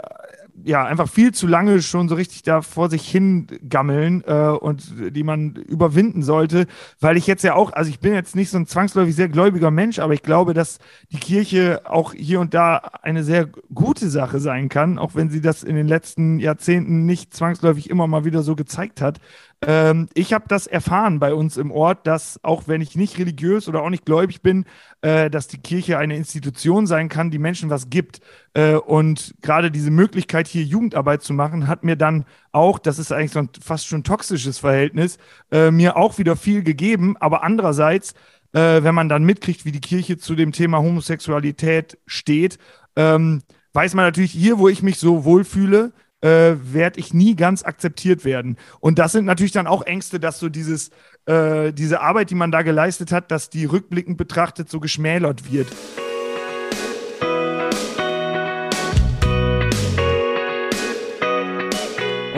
[0.64, 4.92] ja, einfach viel zu lange schon so richtig da vor sich hin gammeln äh, und
[5.14, 6.66] die man überwinden sollte,
[7.00, 9.70] weil ich jetzt ja auch, also ich bin jetzt nicht so ein zwangsläufig sehr gläubiger
[9.70, 10.78] Mensch, aber ich glaube, dass
[11.12, 15.40] die Kirche auch hier und da eine sehr gute Sache sein kann, auch wenn sie
[15.40, 19.20] das in den letzten Jahrzehnten nicht zwangsläufig immer mal wieder so gezeigt hat.
[19.60, 23.68] Ähm, ich habe das erfahren bei uns im Ort, dass auch wenn ich nicht religiös
[23.68, 24.66] oder auch nicht gläubig bin,
[25.02, 28.20] äh, dass die Kirche eine Institution sein kann, die Menschen was gibt.
[28.54, 33.10] Äh, und gerade diese Möglichkeit, hier Jugendarbeit zu machen, hat mir dann auch, das ist
[33.10, 35.18] eigentlich so ein fast schon toxisches Verhältnis,
[35.50, 37.16] äh, mir auch wieder viel gegeben.
[37.18, 38.12] Aber andererseits,
[38.52, 42.58] äh, wenn man dann mitkriegt, wie die Kirche zu dem Thema Homosexualität steht,
[42.94, 43.42] ähm,
[43.72, 48.24] weiß man natürlich hier, wo ich mich so wohlfühle, äh, werde ich nie ganz akzeptiert
[48.24, 48.56] werden.
[48.80, 50.90] Und das sind natürlich dann auch Ängste, dass so dieses,
[51.26, 55.68] äh, diese Arbeit, die man da geleistet hat, dass die rückblickend betrachtet so geschmälert wird.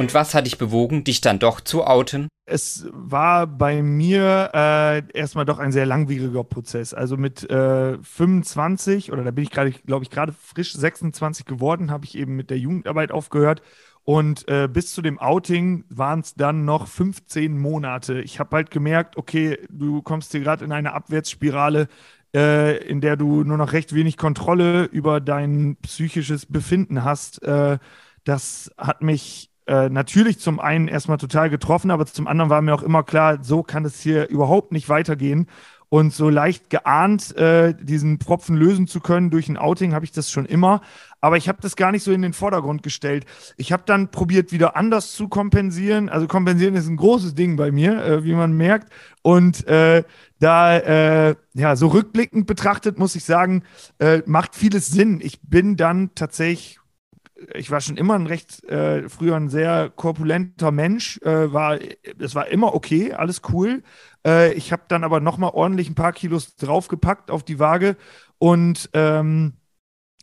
[0.01, 2.29] Und was hat dich bewogen, dich dann doch zu outen?
[2.51, 6.93] es war bei mir äh, erstmal doch ein sehr langwieriger Prozess.
[6.93, 11.91] Also mit äh, 25 oder da bin ich gerade, glaube ich, gerade frisch 26 geworden,
[11.91, 13.63] habe ich eben mit der Jugendarbeit aufgehört.
[14.03, 18.21] Und äh, bis zu dem Outing waren es dann noch 15 Monate.
[18.21, 21.87] Ich habe halt gemerkt, okay, du kommst hier gerade in eine Abwärtsspirale,
[22.35, 27.43] äh, in der du nur noch recht wenig Kontrolle über dein psychisches Befinden hast.
[27.45, 27.79] Äh,
[28.25, 32.75] das hat mich äh, natürlich zum einen erstmal total getroffen, aber zum anderen war mir
[32.75, 35.47] auch immer klar, so kann es hier überhaupt nicht weitergehen.
[35.89, 40.13] Und so leicht geahnt, äh, diesen Pfropfen lösen zu können durch ein Outing, habe ich
[40.13, 40.83] das schon immer.
[41.21, 43.27] Aber ich habe das gar nicht so in den Vordergrund gestellt.
[43.57, 46.09] Ich habe dann probiert, wieder anders zu kompensieren.
[46.09, 48.93] Also kompensieren ist ein großes Ding bei mir, äh, wie man merkt.
[49.23, 50.03] Und äh,
[50.41, 53.63] da, äh, ja, so rückblickend betrachtet, muss ich sagen,
[53.99, 55.21] äh, macht vieles Sinn.
[55.23, 56.80] Ich bin dann tatsächlich
[57.55, 61.79] ich war schon immer ein recht, äh, früher ein sehr korpulenter Mensch, äh, war,
[62.19, 63.83] es war immer okay, alles cool.
[64.27, 67.97] Äh, ich habe dann aber nochmal ordentlich ein paar Kilos draufgepackt auf die Waage
[68.39, 69.55] und ähm,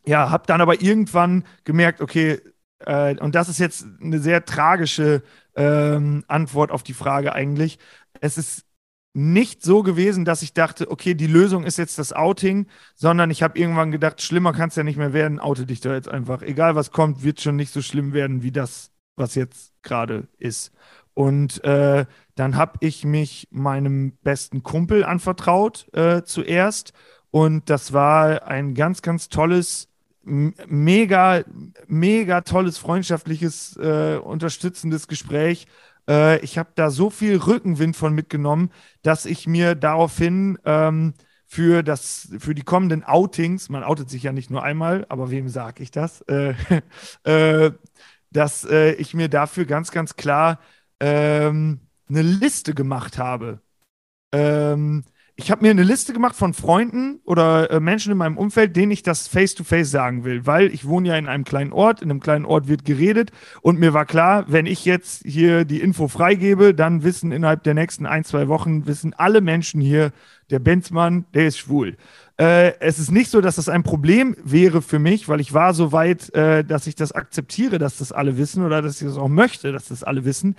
[0.06, 2.40] ja, habe dann aber irgendwann gemerkt, okay,
[2.86, 5.24] äh, und das ist jetzt eine sehr tragische
[5.56, 7.80] ähm, Antwort auf die Frage eigentlich.
[8.22, 8.67] Es ist
[9.18, 13.42] nicht so gewesen, dass ich dachte, okay, die Lösung ist jetzt das Outing, sondern ich
[13.42, 16.44] habe irgendwann gedacht, schlimmer kann es ja nicht mehr werden, oute dich doch jetzt einfach.
[16.44, 20.72] Egal was kommt, wird schon nicht so schlimm werden wie das, was jetzt gerade ist.
[21.16, 26.94] Und äh, dann habe ich mich meinem besten Kumpel anvertraut äh, zuerst.
[27.32, 29.90] Und das war ein ganz, ganz tolles,
[30.22, 31.44] mega,
[31.88, 35.66] mega tolles, freundschaftliches, äh, unterstützendes Gespräch.
[36.10, 41.14] Äh, ich habe da so viel Rückenwind von mitgenommen, dass ich mir daraufhin ähm,
[41.48, 45.48] für, das, für die kommenden Outings, man outet sich ja nicht nur einmal, aber wem
[45.50, 46.54] sage ich das, äh,
[47.24, 47.72] äh,
[48.32, 50.60] dass äh, ich mir dafür ganz, ganz klar
[51.00, 53.62] ähm, eine Liste gemacht habe.
[54.34, 55.06] Ähm,
[55.40, 58.92] ich habe mir eine Liste gemacht von Freunden oder äh, Menschen in meinem Umfeld, denen
[58.92, 62.10] ich das face-to-face -face sagen will, weil ich wohne ja in einem kleinen Ort, in
[62.10, 66.08] einem kleinen Ort wird geredet und mir war klar, wenn ich jetzt hier die Info
[66.08, 70.12] freigebe, dann wissen innerhalb der nächsten ein, zwei Wochen, wissen alle Menschen hier,
[70.50, 71.98] der Benzmann, der ist schwul.
[72.40, 75.76] Äh, es ist nicht so, dass das ein Problem wäre für mich, weil ich war
[75.76, 79.18] so weit, äh, dass ich das akzeptiere, dass das alle wissen oder dass ich das
[79.18, 80.56] auch möchte, dass das alle wissen.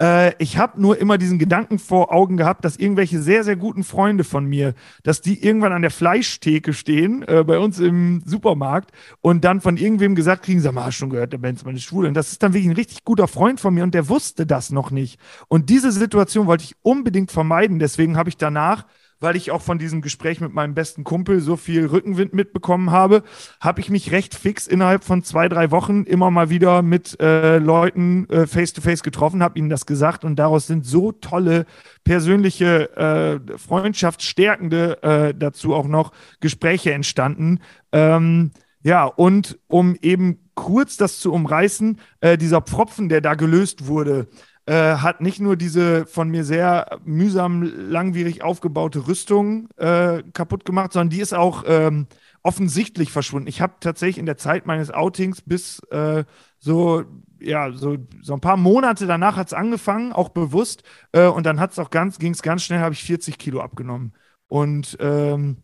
[0.00, 3.84] Äh, ich habe nur immer diesen Gedanken vor Augen gehabt, dass irgendwelche sehr, sehr guten
[3.84, 8.90] Freunde von mir, dass die irgendwann an der Fleischtheke stehen, äh, bei uns im Supermarkt,
[9.20, 12.06] und dann von irgendwem gesagt kriegen, sag mal, hast schon gehört, der Benzmann ist schwul.
[12.06, 14.70] Und das ist dann wirklich ein richtig guter Freund von mir und der wusste das
[14.70, 15.20] noch nicht.
[15.48, 17.78] Und diese Situation wollte ich unbedingt vermeiden.
[17.78, 18.86] Deswegen habe ich danach
[19.24, 23.24] weil ich auch von diesem Gespräch mit meinem besten Kumpel so viel Rückenwind mitbekommen habe,
[23.58, 27.58] habe ich mich recht fix innerhalb von zwei, drei Wochen immer mal wieder mit äh,
[27.58, 31.64] Leuten äh, face-to-face getroffen, habe ihnen das gesagt und daraus sind so tolle
[32.04, 37.60] persönliche, äh, freundschaftsstärkende äh, dazu auch noch Gespräche entstanden.
[37.92, 43.86] Ähm, ja, und um eben kurz das zu umreißen, äh, dieser Pfropfen, der da gelöst
[43.86, 44.28] wurde,
[44.66, 50.92] äh, hat nicht nur diese von mir sehr mühsam, langwierig aufgebaute Rüstung äh, kaputt gemacht,
[50.92, 52.06] sondern die ist auch ähm,
[52.42, 53.48] offensichtlich verschwunden.
[53.48, 56.24] Ich habe tatsächlich in der Zeit meines Outings bis äh,
[56.58, 57.04] so
[57.40, 60.82] ja, so, so ein paar Monate danach hat es angefangen, auch bewusst.
[61.12, 64.14] Äh, und dann hat's auch ganz, ging es ganz schnell, habe ich 40 Kilo abgenommen.
[64.48, 65.58] Und ähm,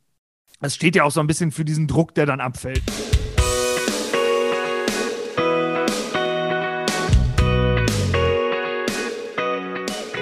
[0.60, 2.82] das steht ja auch so ein bisschen für diesen Druck, der dann abfällt.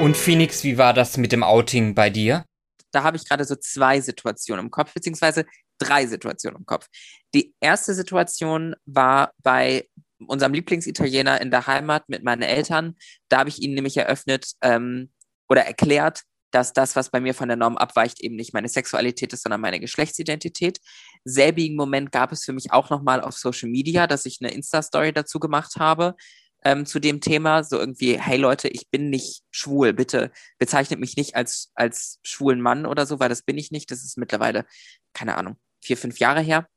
[0.01, 2.45] Und Phoenix, wie war das mit dem Outing bei dir?
[2.93, 5.45] Da habe ich gerade so zwei Situationen im Kopf, beziehungsweise
[5.79, 6.87] drei Situationen im Kopf.
[7.35, 9.89] Die erste Situation war bei
[10.27, 12.95] unserem Lieblingsitaliener in der Heimat mit meinen Eltern.
[13.29, 15.11] Da habe ich ihnen nämlich eröffnet ähm,
[15.49, 19.33] oder erklärt, dass das, was bei mir von der Norm abweicht, eben nicht meine Sexualität
[19.33, 20.79] ist, sondern meine Geschlechtsidentität.
[21.25, 25.13] Selbigen Moment gab es für mich auch nochmal auf Social Media, dass ich eine Insta-Story
[25.13, 26.15] dazu gemacht habe,
[26.65, 27.65] ähm, zu dem Thema.
[27.65, 32.61] So irgendwie, hey Leute, ich bin nicht schwul, bitte bezeichnet mich nicht als, als schwulen
[32.61, 33.91] Mann oder so, weil das bin ich nicht.
[33.91, 34.67] Das ist mittlerweile,
[35.13, 36.69] keine Ahnung, vier, fünf Jahre her.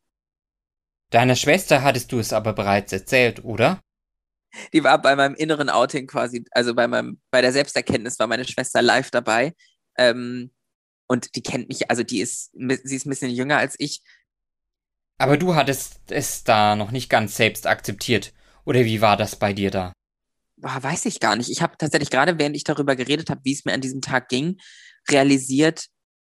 [1.10, 3.82] Deiner Schwester hattest du es aber bereits erzählt, oder?
[4.74, 8.46] Die war bei meinem inneren Outing quasi, also bei meinem, bei der Selbsterkenntnis war meine
[8.46, 9.54] Schwester live dabei.
[9.98, 10.52] Ähm,
[11.08, 14.02] und die kennt mich, also die ist, sie ist ein bisschen jünger als ich.
[15.18, 18.34] Aber du hattest es da noch nicht ganz selbst akzeptiert.
[18.66, 19.94] Oder wie war das bei dir da?
[20.58, 21.50] Boah, weiß ich gar nicht.
[21.50, 24.30] Ich habe tatsächlich gerade, während ich darüber geredet habe, wie es mir an diesem Tag
[24.30, 24.58] ging,
[25.10, 25.88] realisiert,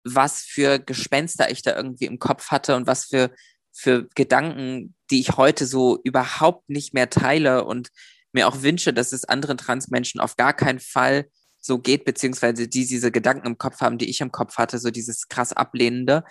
[0.03, 3.31] was für Gespenster ich da irgendwie im Kopf hatte und was für,
[3.71, 7.89] für Gedanken, die ich heute so überhaupt nicht mehr teile und
[8.31, 11.25] mir auch wünsche, dass es anderen Transmenschen auf gar keinen Fall
[11.59, 14.91] so geht, beziehungsweise die diese Gedanken im Kopf haben, die ich im Kopf hatte, so
[14.91, 16.23] dieses krass Ablehnende.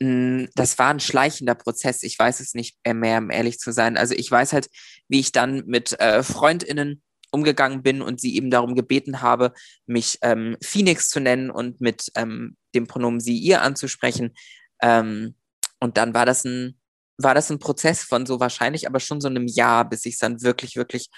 [0.00, 2.02] Mm, das war ein schleichender Prozess.
[2.02, 3.96] Ich weiß es nicht mehr, um ehrlich zu sein.
[3.96, 4.68] Also ich weiß halt,
[5.08, 9.52] wie ich dann mit äh, FreundInnen umgegangen bin und sie eben darum gebeten habe,
[9.86, 14.34] mich ähm, Phoenix zu nennen und mit ähm, dem Pronomen sie ihr anzusprechen.
[14.82, 15.36] Ähm,
[15.78, 16.80] und dann war das ein,
[17.18, 20.18] war das ein Prozess von so wahrscheinlich aber schon so einem Jahr, bis ich es
[20.18, 21.08] dann wirklich, wirklich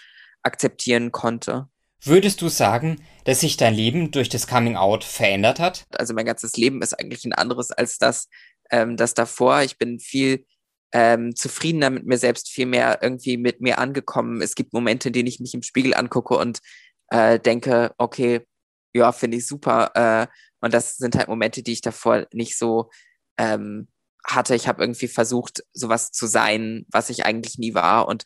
[0.43, 1.69] akzeptieren konnte.
[2.05, 5.85] Würdest du sagen, dass sich dein Leben durch das Coming Out verändert hat?
[5.93, 8.29] Also mein ganzes Leben ist eigentlich ein anderes als das,
[8.73, 9.63] ähm, das davor.
[9.63, 10.45] Ich bin viel
[10.93, 14.43] ähm, zufriedener mit mir selbst, viel mehr irgendwie mit mir angekommen.
[14.43, 16.61] Es gibt Momente, in denen ich mich im Spiegel angucke und
[17.09, 18.47] äh, denke, okay,
[18.95, 19.91] ja, finde ich super.
[19.95, 20.27] Äh,
[20.61, 22.91] und das sind halt Momente, die ich davor nicht so
[23.39, 23.89] ähm,
[24.27, 24.55] hatte.
[24.55, 28.07] Ich habe irgendwie versucht, sowas zu sein, was ich eigentlich nie war.
[28.09, 28.25] Und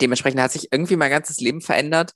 [0.00, 2.12] dementsprechend hat sich irgendwie mein ganzes Leben verändert.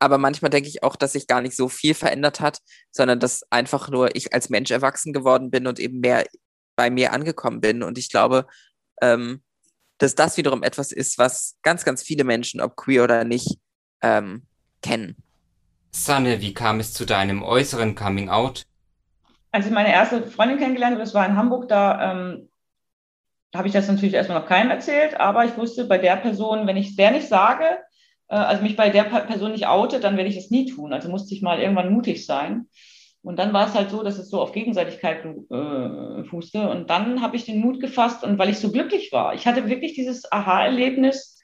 [0.00, 3.42] Aber manchmal denke ich auch, dass sich gar nicht so viel verändert hat, sondern dass
[3.50, 6.24] einfach nur ich als Mensch erwachsen geworden bin und eben mehr
[6.80, 7.82] bei mir angekommen bin.
[7.82, 8.46] Und ich glaube,
[9.02, 9.42] ähm,
[9.98, 13.58] dass das wiederum etwas ist, was ganz, ganz viele Menschen, ob queer oder nicht,
[14.00, 14.46] ähm,
[14.80, 15.14] kennen.
[15.90, 18.64] Sanne, wie kam es zu deinem äußeren Coming Out?
[19.52, 22.48] Als ich meine erste Freundin kennengelernt habe, das war in Hamburg, da ähm,
[23.54, 26.78] habe ich das natürlich erstmal noch keinem erzählt, aber ich wusste bei der Person, wenn
[26.78, 27.66] ich es der nicht sage,
[28.28, 30.94] äh, also mich bei der Person nicht oute, dann werde ich es nie tun.
[30.94, 32.68] Also musste ich mal irgendwann mutig sein.
[33.22, 36.68] Und dann war es halt so, dass es so auf Gegenseitigkeit äh, fußte.
[36.70, 39.34] Und dann habe ich den Mut gefasst und weil ich so glücklich war.
[39.34, 41.38] Ich hatte wirklich dieses Aha-Erlebnis,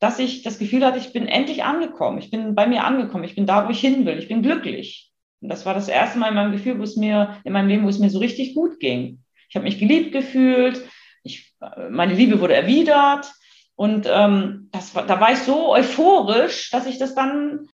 [0.00, 2.18] dass ich das Gefühl hatte, ich bin endlich angekommen.
[2.18, 3.24] Ich bin bei mir angekommen.
[3.24, 4.18] Ich bin da, wo ich hin will.
[4.18, 5.10] Ich bin glücklich.
[5.40, 7.84] Und das war das erste Mal in meinem Gefühl, wo es mir, in meinem Leben,
[7.84, 9.24] wo es mir so richtig gut ging.
[9.48, 10.82] Ich habe mich geliebt gefühlt.
[11.22, 11.54] Ich,
[11.90, 13.32] meine Liebe wurde erwidert.
[13.76, 17.68] Und ähm, das, da war ich so euphorisch, dass ich das dann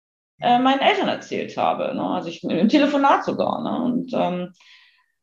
[0.44, 1.96] äh, meinen Eltern erzählt habe.
[1.96, 2.04] Ne?
[2.04, 3.64] Also ich im Telefonat sogar.
[3.64, 3.84] Ne?
[3.84, 4.54] Und ähm,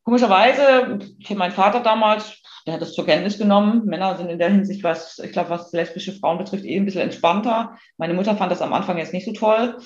[0.02, 0.98] komischerweise,
[1.34, 3.84] mein Vater damals, der hat das zur Kenntnis genommen.
[3.84, 7.02] Männer sind in der Hinsicht, was, ich glaube, was lesbische Frauen betrifft, eh ein bisschen
[7.02, 7.76] entspannter.
[7.98, 9.76] Meine Mutter fand das am Anfang jetzt nicht so toll.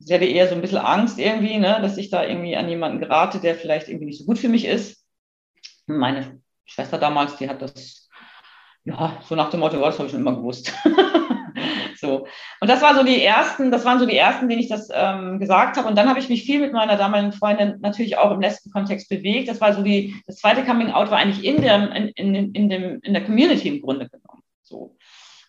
[0.00, 3.00] Sie hatte eher so ein bisschen Angst irgendwie, ne, dass ich da irgendwie an jemanden
[3.00, 5.04] gerate, der vielleicht irgendwie nicht so gut für mich ist.
[5.86, 8.08] Meine Schwester damals, die hat das,
[8.84, 10.72] ja, so nach dem Motto, oh, das habe ich schon immer gewusst.
[12.00, 12.26] So.
[12.60, 15.38] Und das war so die ersten, das waren so die ersten, denen ich das ähm,
[15.38, 15.86] gesagt habe.
[15.86, 19.48] Und dann habe ich mich viel mit meiner damaligen Freundin natürlich auch im Lesben-Kontext bewegt.
[19.48, 22.68] Das war so die, das zweite Coming Out war eigentlich in der, in, in, in,
[22.68, 24.42] dem, in der Community im Grunde genommen.
[24.62, 24.96] So.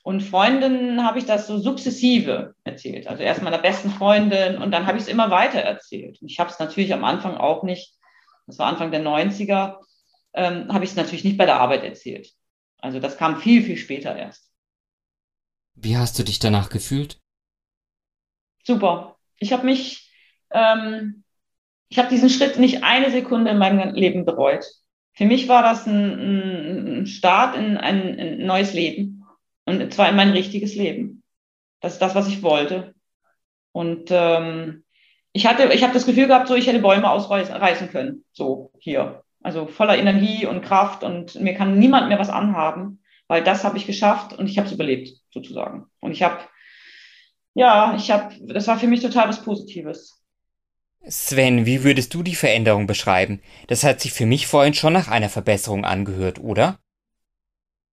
[0.03, 3.07] Und Freundinnen habe ich das so sukzessive erzählt.
[3.07, 6.21] Also erst meiner besten Freundin und dann habe ich es immer weiter erzählt.
[6.21, 7.93] Und ich habe es natürlich am Anfang auch nicht,
[8.47, 9.77] das war Anfang der 90er,
[10.33, 12.31] ähm, habe ich es natürlich nicht bei der Arbeit erzählt.
[12.79, 14.50] Also das kam viel, viel später erst.
[15.75, 17.19] Wie hast du dich danach gefühlt?
[18.63, 19.17] Super.
[19.37, 20.11] Ich habe mich,
[20.51, 21.23] ähm,
[21.89, 24.65] ich habe diesen Schritt nicht eine Sekunde in meinem Leben bereut.
[25.13, 29.25] Für mich war das ein, ein Start in ein, ein, neues Leben
[29.65, 31.23] und zwar in mein richtiges Leben.
[31.81, 32.93] Das ist das, was ich wollte.
[33.71, 34.83] Und ähm,
[35.33, 39.23] ich hatte, ich habe das Gefühl gehabt, so ich hätte Bäume ausreißen können, so hier.
[39.41, 43.00] Also voller Energie und Kraft und mir kann niemand mehr was anhaben,
[43.31, 45.85] weil das habe ich geschafft und ich habe es überlebt sozusagen.
[46.01, 46.39] Und ich habe,
[47.53, 50.21] ja, ich habe, das war für mich total was Positives.
[51.07, 53.41] Sven, wie würdest du die Veränderung beschreiben?
[53.67, 56.79] Das hat sich für mich vorhin schon nach einer Verbesserung angehört, oder?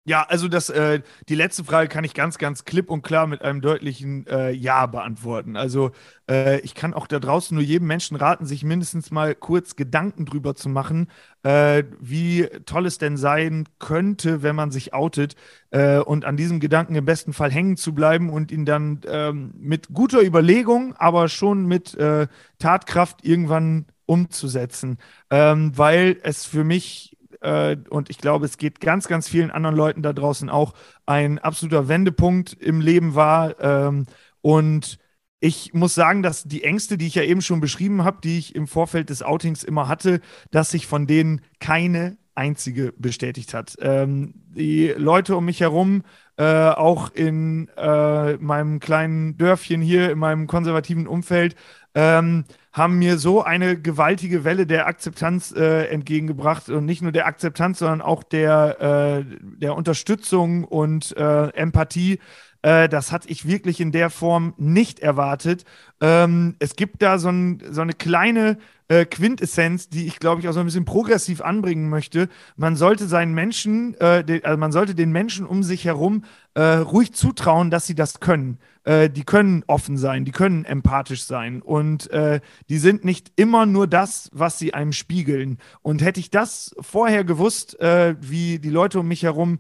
[0.07, 3.41] Ja, also das, äh, die letzte Frage kann ich ganz, ganz klipp und klar mit
[3.41, 5.55] einem deutlichen äh, Ja beantworten.
[5.57, 5.91] Also
[6.29, 10.25] äh, ich kann auch da draußen nur jedem Menschen raten, sich mindestens mal kurz Gedanken
[10.27, 11.07] drüber zu machen,
[11.41, 15.35] äh, wie toll es denn sein könnte, wenn man sich outet
[15.71, 19.55] äh, und an diesem Gedanken im besten Fall hängen zu bleiben und ihn dann ähm,
[19.57, 22.27] mit guter Überlegung, aber schon mit äh,
[22.59, 24.99] Tatkraft irgendwann umzusetzen,
[25.31, 27.14] ähm, weil es für mich
[27.45, 30.73] äh, und ich glaube, es geht ganz, ganz vielen anderen Leuten da draußen auch
[31.05, 33.59] ein absoluter Wendepunkt im Leben war.
[33.59, 34.05] Ähm,
[34.41, 34.97] und
[35.39, 38.55] ich muss sagen, dass die Ängste, die ich ja eben schon beschrieben habe, die ich
[38.55, 43.75] im Vorfeld des Outings immer hatte, dass sich von denen keine einzige bestätigt hat.
[43.79, 46.03] Ähm, die Leute um mich herum,
[46.37, 51.55] äh, auch in äh, meinem kleinen Dörfchen hier, in meinem konservativen Umfeld,
[51.93, 52.43] ähm,
[52.75, 57.79] haben mir so eine gewaltige Welle der Akzeptanz äh, entgegengebracht und nicht nur der Akzeptanz,
[57.79, 62.19] sondern auch der, äh, der Unterstützung und äh, Empathie,
[62.65, 65.65] Äh, das hatte ich wirklich in der Form nicht erwartet.
[66.01, 68.57] Ähm, es gibt da so, ein, so eine kleine
[68.87, 72.27] äh, Quintessenz, die ich, glaube ich, auch so ein bisschen progressiv anbringen möchte.
[72.57, 76.23] Man sollte seinen Menschen, äh, den, also man sollte den Menschen um sich herum
[76.57, 78.59] ruhig zutrauen, dass sie das können.
[78.85, 83.65] Äh, die können offen sein, die können empathisch sein und äh, die sind nicht immer
[83.65, 85.57] nur das, was sie einem spiegeln.
[85.81, 89.59] Und hätte ich das vorher gewusst, äh, wie die Leute um mich herum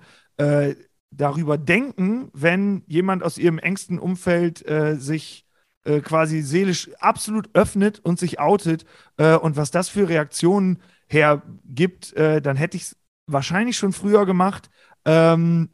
[1.11, 4.65] darüber denken, wenn jemand aus ihrem engsten Umfeld
[4.97, 5.45] sich
[5.85, 8.85] äh, quasi seelisch absolut öffnet und sich outet
[9.17, 12.97] äh, und was das für Reaktionen hergibt, äh, dann hätte ich es
[13.27, 14.71] wahrscheinlich schon früher gemacht.
[15.05, 15.69] Ähm,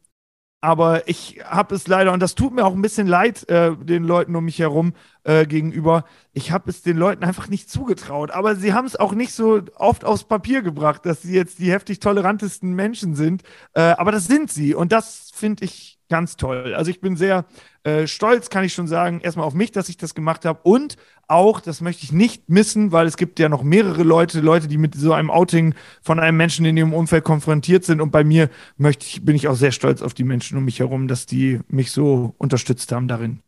[0.62, 4.04] aber ich habe es leider, und das tut mir auch ein bisschen leid, äh, den
[4.04, 4.94] Leuten um mich herum
[5.24, 8.30] äh, gegenüber, ich habe es den Leuten einfach nicht zugetraut.
[8.30, 11.72] Aber sie haben es auch nicht so oft aufs Papier gebracht, dass sie jetzt die
[11.72, 13.42] heftig tolerantesten Menschen sind.
[13.74, 14.76] Äh, aber das sind sie.
[14.76, 16.76] Und das finde ich ganz toll.
[16.76, 17.46] Also ich bin sehr
[17.84, 20.98] äh, stolz, kann ich schon sagen, erstmal auf mich, dass ich das gemacht habe und
[21.28, 24.78] auch, das möchte ich nicht missen, weil es gibt ja noch mehrere Leute, Leute, die
[24.78, 28.50] mit so einem Outing von einem Menschen in ihrem Umfeld konfrontiert sind und bei mir
[28.78, 31.62] möchte ich, bin ich auch sehr stolz auf die Menschen um mich herum, dass die
[31.70, 33.40] mich so unterstützt haben darin.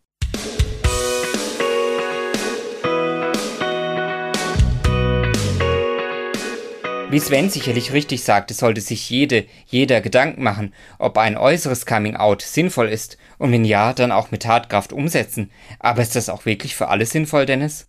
[7.14, 12.42] Wie Sven sicherlich richtig sagte, sollte sich jede, jeder Gedanken machen, ob ein äußeres Coming-out
[12.42, 15.52] sinnvoll ist und wenn ja, dann auch mit Tatkraft umsetzen.
[15.78, 17.88] Aber ist das auch wirklich für alle sinnvoll, Dennis?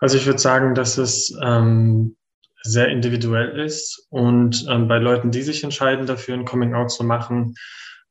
[0.00, 2.16] Also ich würde sagen, dass es ähm,
[2.64, 7.54] sehr individuell ist und ähm, bei Leuten, die sich entscheiden dafür, ein Coming-out zu machen,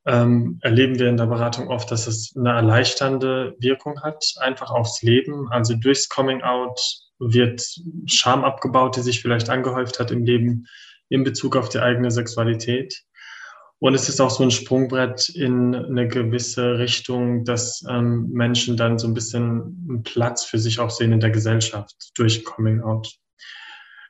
[0.05, 5.01] ähm, erleben wir in der Beratung oft, dass es eine erleichternde Wirkung hat, einfach aufs
[5.01, 5.51] Leben.
[5.51, 6.79] Also durchs Coming-out
[7.20, 7.63] wird
[8.05, 10.65] Scham abgebaut, die sich vielleicht angehäuft hat im Leben
[11.09, 13.03] in Bezug auf die eigene Sexualität.
[13.80, 18.99] Und es ist auch so ein Sprungbrett in eine gewisse Richtung, dass ähm, Menschen dann
[18.99, 23.09] so ein bisschen einen Platz für sich auch sehen in der Gesellschaft durch Coming Out.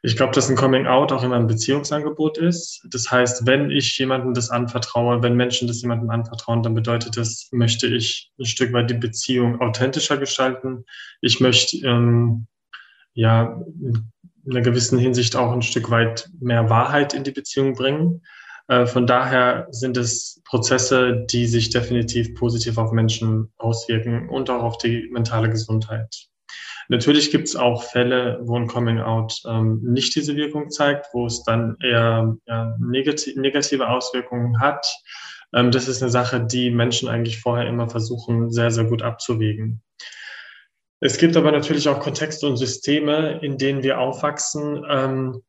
[0.02, 2.84] Ich glaube, dass ein Coming Out auch immer ein Beziehungsangebot ist.
[2.90, 7.50] Das heißt, wenn ich jemandem das anvertraue, wenn Menschen das jemandem anvertrauen, dann bedeutet das,
[7.52, 10.86] möchte ich ein Stück weit die Beziehung authentischer gestalten.
[11.22, 12.48] Ich möchte ähm,
[13.20, 14.12] ja in
[14.50, 18.22] einer gewissen Hinsicht auch ein Stück weit mehr Wahrheit in die Beziehung bringen.
[18.68, 24.64] Äh, von daher sind es Prozesse, die sich definitiv positiv auf Menschen auswirken und auch
[24.64, 26.28] auf die mentale Gesundheit.
[26.88, 31.44] Natürlich gibt es auch Fälle, wo ein Coming-out ähm, nicht diese Wirkung zeigt, wo es
[31.44, 34.92] dann eher ja, negativ, negative Auswirkungen hat.
[35.54, 39.84] Ähm, das ist eine Sache, die Menschen eigentlich vorher immer versuchen, sehr, sehr gut abzuwägen.
[41.02, 45.42] Es gibt aber natürlich auch Kontexte und Systeme, in denen wir aufwachsen, ähm,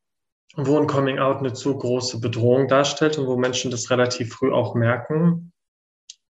[0.57, 4.53] wo ein Coming Out eine zu große Bedrohung darstellt und wo Menschen das relativ früh
[4.53, 5.53] auch merken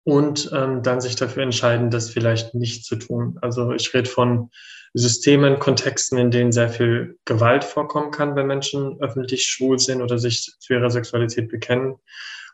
[0.04, 3.38] und ähm, dann sich dafür entscheiden, das vielleicht nicht zu tun.
[3.40, 4.50] Also ich rede von
[4.92, 10.18] Systemen, Kontexten, in denen sehr viel Gewalt vorkommen kann, wenn Menschen öffentlich schwul sind oder
[10.18, 11.96] sich zu ihrer Sexualität bekennen.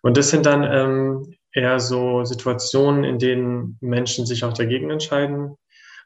[0.03, 5.57] Und das sind dann ähm, eher so Situationen, in denen Menschen sich auch dagegen entscheiden,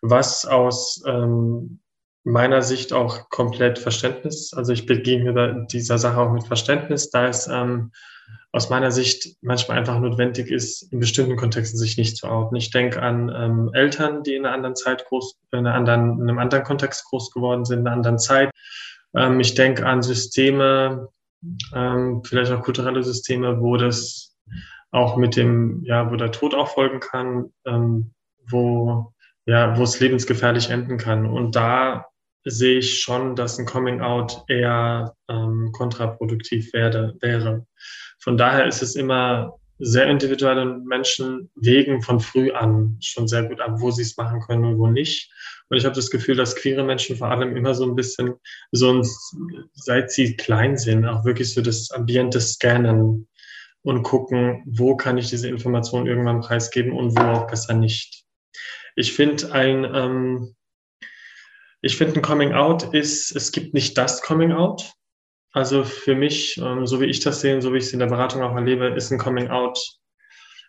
[0.04, 1.80] was aus ähm,
[2.24, 7.46] meiner Sicht auch komplett Verständnis, also ich begegne dieser Sache auch mit Verständnis, da es
[7.48, 7.90] ähm,
[8.52, 12.54] aus meiner Sicht manchmal einfach notwendig ist, in bestimmten Kontexten sich nicht zu outen.
[12.56, 16.28] Ich denke an ähm, Eltern, die in einer anderen Zeit groß, in, einer anderen, in
[16.28, 18.50] einem anderen Kontext groß geworden sind, in einer anderen Zeit.
[19.16, 21.08] Ähm, ich denke an Systeme,
[21.74, 24.36] ähm, vielleicht auch kulturelle Systeme, wo das
[24.92, 28.12] auch mit dem, ja, wo der Tod auch folgen kann, ähm,
[28.48, 29.13] wo
[29.46, 31.26] ja, wo es lebensgefährlich enden kann.
[31.26, 32.06] Und da
[32.44, 37.66] sehe ich schon, dass ein Coming Out eher ähm, kontraproduktiv werde, wäre.
[38.18, 43.44] Von daher ist es immer sehr individuell und Menschen wägen von früh an schon sehr
[43.44, 45.30] gut ab, wo sie es machen können und wo nicht.
[45.68, 48.34] Und ich habe das Gefühl, dass queere Menschen vor allem immer so ein bisschen,
[48.70, 49.06] so ein,
[49.72, 53.26] seit sie klein sind, auch wirklich so das Ambiente scannen
[53.82, 58.23] und gucken, wo kann ich diese Information irgendwann preisgeben und wo auch besser nicht.
[58.94, 60.54] Ich finde ein, ähm,
[61.82, 64.92] ich finde ein Coming Out ist, es gibt nicht das Coming Out.
[65.52, 68.06] Also für mich, ähm, so wie ich das sehe, so wie ich es in der
[68.06, 69.78] Beratung auch erlebe, ist ein Coming Out.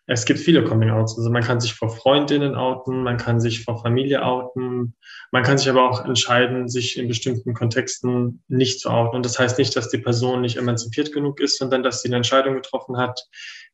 [0.07, 1.17] Es gibt viele Coming Outs.
[1.17, 4.95] Also man kann sich vor Freundinnen outen, man kann sich vor Familie outen,
[5.31, 9.15] man kann sich aber auch entscheiden, sich in bestimmten Kontexten nicht zu outen.
[9.15, 12.17] Und das heißt nicht, dass die Person nicht emanzipiert genug ist, sondern dass sie eine
[12.17, 13.19] Entscheidung getroffen hat,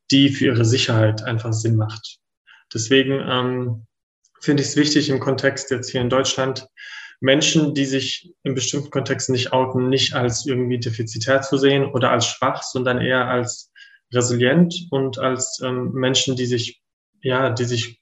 [0.10, 2.20] die für ihre Sicherheit einfach Sinn macht.
[2.74, 3.88] Deswegen ähm,
[4.42, 6.68] finde ich es wichtig im Kontext jetzt hier in Deutschland,
[7.20, 12.12] Menschen, die sich in bestimmten Kontexten nicht outen, nicht als irgendwie defizitär zu sehen oder
[12.12, 13.72] als schwach, sondern eher als
[14.12, 16.82] resilient und als ähm, Menschen, die sich,
[17.22, 18.02] ja, die sich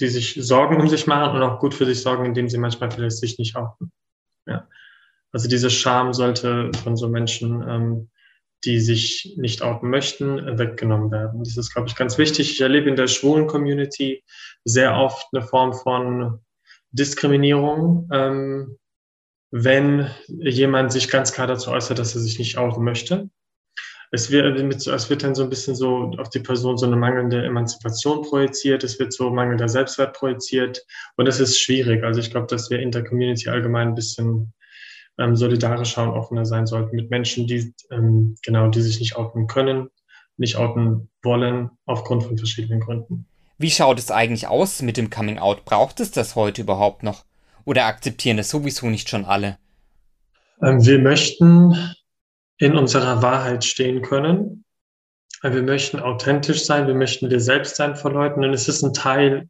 [0.00, 2.90] die sich Sorgen um sich machen und auch gut für sich sorgen, indem sie manchmal
[2.90, 3.92] vielleicht sich nicht outen.
[4.46, 4.66] Ja.
[5.32, 8.10] Also diese Scham sollte von so Menschen, ähm,
[8.64, 11.42] die sich nicht outen möchten, äh, weggenommen werden.
[11.42, 12.50] Das ist, glaube ich, ganz wichtig.
[12.52, 14.22] Ich erlebe in der schwulen Community
[14.64, 16.40] sehr oft eine Form von
[16.92, 18.76] Diskriminierung, ähm,
[19.50, 23.28] wenn jemand sich ganz klar dazu äußert, dass er sich nicht outen möchte.
[24.12, 27.44] Es wird, es wird dann so ein bisschen so auf die Person so eine mangelnde
[27.44, 30.84] Emanzipation projiziert, es wird so mangelnder Selbstwert projiziert
[31.16, 32.02] und das ist schwierig.
[32.02, 34.52] Also ich glaube, dass wir in der Community allgemein ein bisschen
[35.20, 39.46] ähm, solidarischer und offener sein sollten mit Menschen, die ähm, genau, die sich nicht outen
[39.46, 39.90] können,
[40.36, 43.26] nicht outen wollen, aufgrund von verschiedenen Gründen.
[43.58, 45.66] Wie schaut es eigentlich aus mit dem Coming Out?
[45.66, 47.24] Braucht es das heute überhaupt noch?
[47.66, 49.58] Oder akzeptieren es sowieso nicht schon alle?
[50.62, 51.94] Ähm, wir möchten
[52.58, 54.64] in unserer Wahrheit stehen können.
[55.42, 58.92] Wir möchten authentisch sein, wir möchten wir selbst sein vor Leuten und es ist ein
[58.92, 59.48] Teil,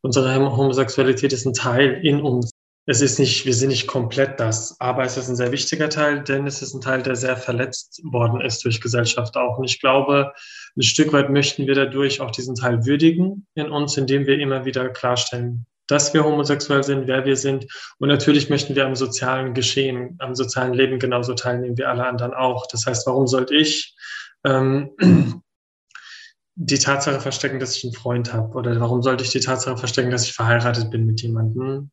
[0.00, 2.50] unsere Homosexualität ist ein Teil in uns.
[2.88, 6.22] Es ist nicht, wir sind nicht komplett das, aber es ist ein sehr wichtiger Teil,
[6.22, 9.58] denn es ist ein Teil, der sehr verletzt worden ist durch Gesellschaft auch.
[9.58, 10.32] Und ich glaube,
[10.76, 14.64] ein Stück weit möchten wir dadurch auch diesen Teil würdigen in uns, indem wir immer
[14.64, 17.66] wieder klarstellen, dass wir homosexuell sind, wer wir sind.
[17.98, 22.34] Und natürlich möchten wir am sozialen Geschehen, am sozialen Leben genauso teilnehmen wie alle anderen
[22.34, 22.68] auch.
[22.68, 23.96] Das heißt, warum sollte ich
[24.44, 24.90] ähm,
[26.54, 28.56] die Tatsache verstecken, dass ich einen Freund habe?
[28.56, 31.90] Oder warum sollte ich die Tatsache verstecken, dass ich verheiratet bin mit jemandem,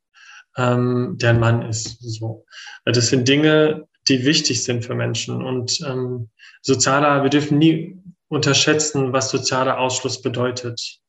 [0.58, 1.98] ähm, der Mann ist?
[2.02, 2.46] So.
[2.86, 5.44] Das sind Dinge, die wichtig sind für Menschen.
[5.44, 6.30] Und ähm,
[6.62, 7.98] sozialer, wir dürfen nie
[8.28, 11.00] unterschätzen, was sozialer Ausschluss bedeutet.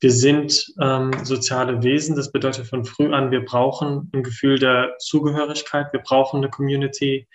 [0.00, 2.16] Wir sind ähm, soziale Wesen.
[2.16, 5.92] Das bedeutet von früh an, wir brauchen ein Gefühl der Zugehörigkeit.
[5.92, 7.28] Wir brauchen eine Community.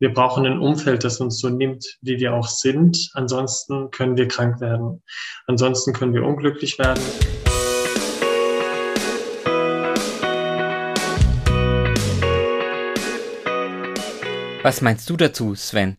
[0.00, 3.10] Wir brauchen ein Umfeld, das uns so nimmt, wie wir auch sind.
[3.14, 5.02] Ansonsten können wir krank werden.
[5.46, 7.02] Ansonsten können wir unglücklich werden.
[14.62, 15.96] Was meinst du dazu, Sven?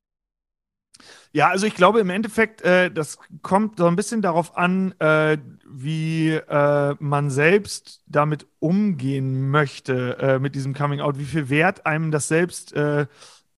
[1.33, 5.37] Ja, also ich glaube im Endeffekt, äh, das kommt so ein bisschen darauf an, äh,
[5.65, 11.85] wie äh, man selbst damit umgehen möchte, äh, mit diesem Coming Out, wie viel Wert
[11.85, 13.07] einem das selbst äh,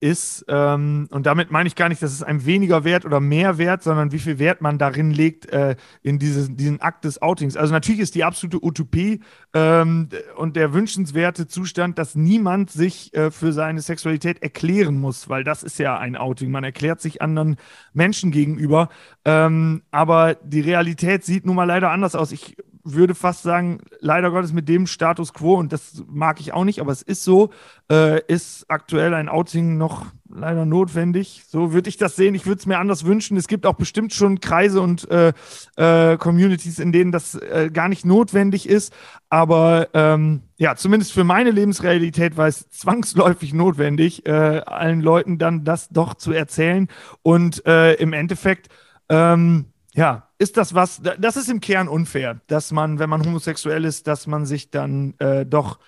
[0.02, 0.44] ist.
[0.48, 3.84] Ähm, und damit meine ich gar nicht, dass es einem weniger wert oder mehr wert,
[3.84, 7.56] sondern wie viel Wert man darin legt äh, in dieses, diesen Akt des Outings.
[7.56, 9.20] Also natürlich ist die absolute Utopie
[9.54, 15.44] ähm, und der wünschenswerte Zustand, dass niemand sich äh, für seine Sexualität erklären muss, weil
[15.44, 16.50] das ist ja ein Outing.
[16.50, 17.56] Man erklärt sich anderen
[17.92, 18.88] Menschen gegenüber.
[19.24, 22.32] Ähm, aber die Realität sieht nun mal leider anders aus.
[22.32, 26.64] Ich würde fast sagen, leider Gottes mit dem Status quo, und das mag ich auch
[26.64, 27.50] nicht, aber es ist so,
[27.90, 31.44] äh, ist aktuell ein Outing noch leider notwendig.
[31.48, 32.34] So würde ich das sehen.
[32.34, 33.36] Ich würde es mir anders wünschen.
[33.36, 35.32] Es gibt auch bestimmt schon Kreise und äh,
[35.76, 38.92] äh, Communities, in denen das äh, gar nicht notwendig ist.
[39.28, 45.64] Aber ähm, ja, zumindest für meine Lebensrealität war es zwangsläufig notwendig, äh, allen Leuten dann
[45.64, 46.88] das doch zu erzählen.
[47.22, 48.68] Und äh, im Endeffekt,
[49.08, 53.84] ähm, ja, ist das was, das ist im Kern unfair, dass man, wenn man homosexuell
[53.84, 55.78] ist, dass man sich dann äh, doch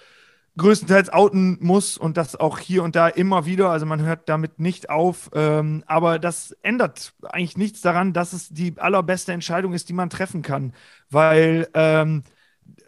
[0.57, 3.71] größtenteils outen muss und das auch hier und da immer wieder.
[3.71, 5.29] Also man hört damit nicht auf.
[5.35, 10.09] Ähm, aber das ändert eigentlich nichts daran, dass es die allerbeste Entscheidung ist, die man
[10.09, 10.73] treffen kann.
[11.11, 12.23] Weil ähm,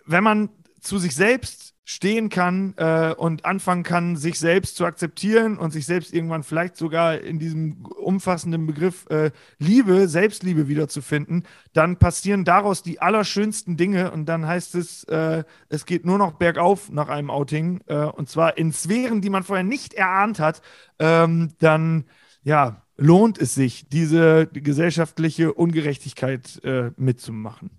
[0.05, 0.51] wenn man
[0.81, 5.87] zu sich selbst stehen kann äh, und anfangen kann, sich selbst zu akzeptieren und sich
[5.87, 12.82] selbst irgendwann vielleicht sogar in diesem umfassenden Begriff äh, Liebe, Selbstliebe wiederzufinden, dann passieren daraus
[12.82, 17.30] die allerschönsten Dinge und dann heißt es, äh, es geht nur noch bergauf nach einem
[17.30, 20.62] Outing äh, und zwar in Sphären, die man vorher nicht erahnt hat,
[20.99, 22.07] ähm, dann
[22.43, 27.78] ja, lohnt es sich, diese gesellschaftliche Ungerechtigkeit äh, mitzumachen.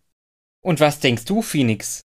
[0.62, 2.07] Und was denkst du, Phoenix?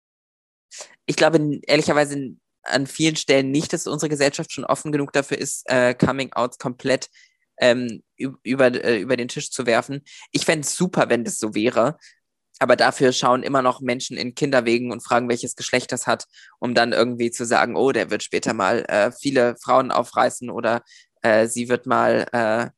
[1.07, 5.68] Ich glaube ehrlicherweise an vielen Stellen nicht, dass unsere Gesellschaft schon offen genug dafür ist,
[5.68, 7.11] äh, Coming-Outs komplett
[7.59, 10.03] ähm, über, äh, über den Tisch zu werfen.
[10.33, 11.99] Ich fände es super, wenn das so wäre.
[12.61, 16.27] Aber dafür schauen immer noch Menschen in Kinderwegen und fragen, welches Geschlecht das hat,
[16.61, 20.83] um dann irgendwie zu sagen, oh, der wird später mal äh, viele Frauen aufreißen oder
[21.22, 22.70] äh, sie wird mal äh,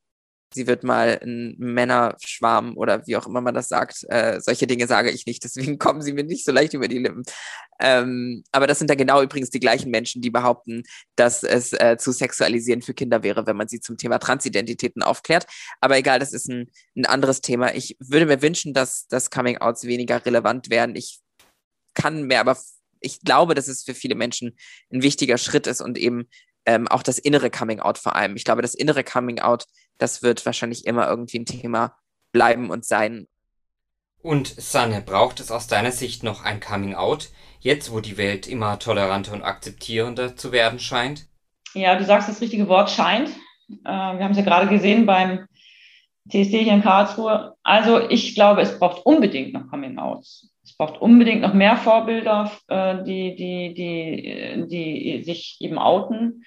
[0.57, 4.05] sie wird mal ein Männerschwarm oder wie auch immer man das sagt.
[4.09, 6.99] Äh, solche Dinge sage ich nicht, deswegen kommen sie mir nicht so leicht über die
[6.99, 7.23] Lippen.
[7.79, 10.83] Ähm, aber das sind dann genau übrigens die gleichen Menschen, die behaupten,
[11.15, 15.47] dass es äh, zu sexualisieren für Kinder wäre, wenn man sie zum Thema Transidentitäten aufklärt.
[15.81, 17.75] Aber egal, das ist ein, ein anderes Thema.
[17.75, 20.97] Ich würde mir wünschen, dass, dass Coming-Outs weniger relevant werden.
[20.97, 21.21] Ich
[21.95, 22.57] kann mir aber
[23.01, 24.57] ich glaube, dass es für viele Menschen
[24.91, 26.29] ein wichtiger Schritt ist und eben
[26.67, 28.37] ähm, auch das innere Coming Out vor allem.
[28.37, 29.67] Ich glaube, das innere Coming Out,
[29.99, 31.97] das wird wahrscheinlich immer irgendwie ein Thema
[32.33, 33.27] bleiben und sein.
[34.21, 38.49] Und Sanne, braucht es aus deiner Sicht noch ein Coming Out, jetzt wo die Welt
[38.49, 41.27] immer toleranter und akzeptierender zu werden scheint?
[41.75, 43.29] Ja, du sagst das richtige Wort scheint.
[43.29, 45.47] Äh, wir haben es ja gerade gesehen beim
[46.29, 47.55] TSD hier in Karlsruhe.
[47.63, 50.51] Also ich glaube, es braucht unbedingt noch Coming Outs.
[50.65, 56.45] Es braucht unbedingt noch mehr Vorbilder, äh, die, die, die, die sich eben outen.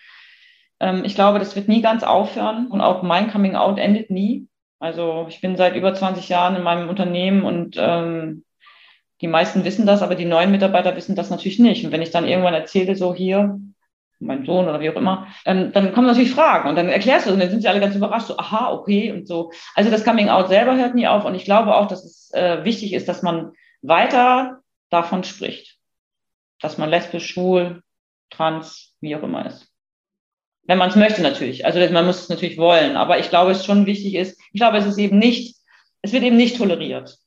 [0.79, 4.47] Ähm, ich glaube, das wird nie ganz aufhören und auch mein Coming Out endet nie.
[4.79, 8.43] Also ich bin seit über 20 Jahren in meinem Unternehmen und ähm,
[9.21, 11.85] die meisten wissen das, aber die neuen Mitarbeiter wissen das natürlich nicht.
[11.85, 13.59] Und wenn ich dann irgendwann erzähle, so hier,
[14.19, 17.31] mein Sohn oder wie auch immer, ähm, dann kommen natürlich Fragen und dann erklärst du
[17.31, 19.51] und dann sind sie alle ganz überrascht, so, aha, okay und so.
[19.75, 22.63] Also das Coming Out selber hört nie auf und ich glaube auch, dass es äh,
[22.63, 24.59] wichtig ist, dass man weiter
[24.89, 25.77] davon spricht,
[26.61, 27.81] dass man lesbisch, schwul,
[28.29, 29.67] trans, wie auch immer ist.
[30.63, 31.65] Wenn man es möchte natürlich.
[31.65, 32.95] Also man muss es natürlich wollen.
[32.95, 35.57] Aber ich glaube, es schon wichtig ist, ich glaube, es ist eben nicht,
[36.01, 37.17] es wird eben nicht toleriert.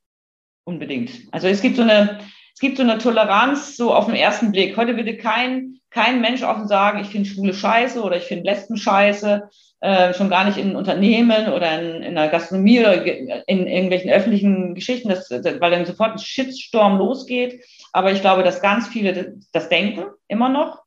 [0.64, 1.11] Unbedingt.
[1.32, 2.20] Also es gibt so eine,
[2.55, 4.76] es gibt so eine Toleranz so auf den ersten Blick.
[4.76, 8.76] Heute würde kein, kein Mensch offen sagen, ich finde Schwule scheiße oder ich finde Lesben
[8.76, 9.48] scheiße.
[9.80, 14.76] Äh, schon gar nicht in Unternehmen oder in, in der Gastronomie oder in irgendwelchen öffentlichen
[14.76, 17.64] Geschichten, das, das, weil dann sofort ein Shitstorm losgeht.
[17.92, 20.82] Aber ich glaube, dass ganz viele das, denken, immer noch.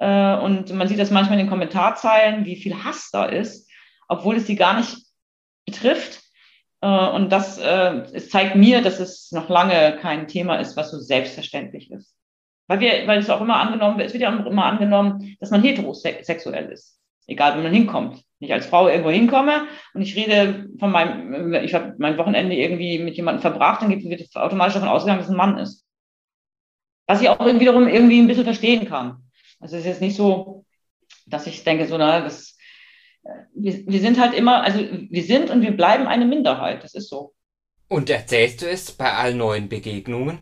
[0.00, 3.70] Äh, und man sieht das manchmal in den Kommentarzeilen, wie viel Hass da ist,
[4.08, 4.96] obwohl es sie gar nicht
[5.64, 6.21] betrifft.
[6.82, 10.90] Äh, und das äh, es zeigt mir, dass es noch lange kein Thema ist, was
[10.90, 12.14] so selbstverständlich ist.
[12.68, 15.50] Weil, wir, weil es auch immer angenommen wird, es wird ja auch immer angenommen, dass
[15.50, 16.98] man heterosexuell ist.
[17.26, 18.22] Egal, wo man hinkommt.
[18.38, 22.56] Wenn ich als Frau irgendwo hinkomme und ich rede von meinem, ich habe mein Wochenende
[22.56, 25.86] irgendwie mit jemandem verbracht, dann wird automatisch davon ausgegangen, dass es ein Mann ist.
[27.06, 29.22] Was ich auch wiederum irgendwie ein bisschen verstehen kann.
[29.60, 30.64] Also es ist jetzt nicht so,
[31.26, 32.61] dass ich denke, so, na, das, äh,
[33.54, 36.82] wir, wir sind halt immer, also wir sind und wir bleiben eine Minderheit.
[36.84, 37.34] Das ist so.
[37.88, 40.40] Und erzählst du es bei allen neuen Begegnungen?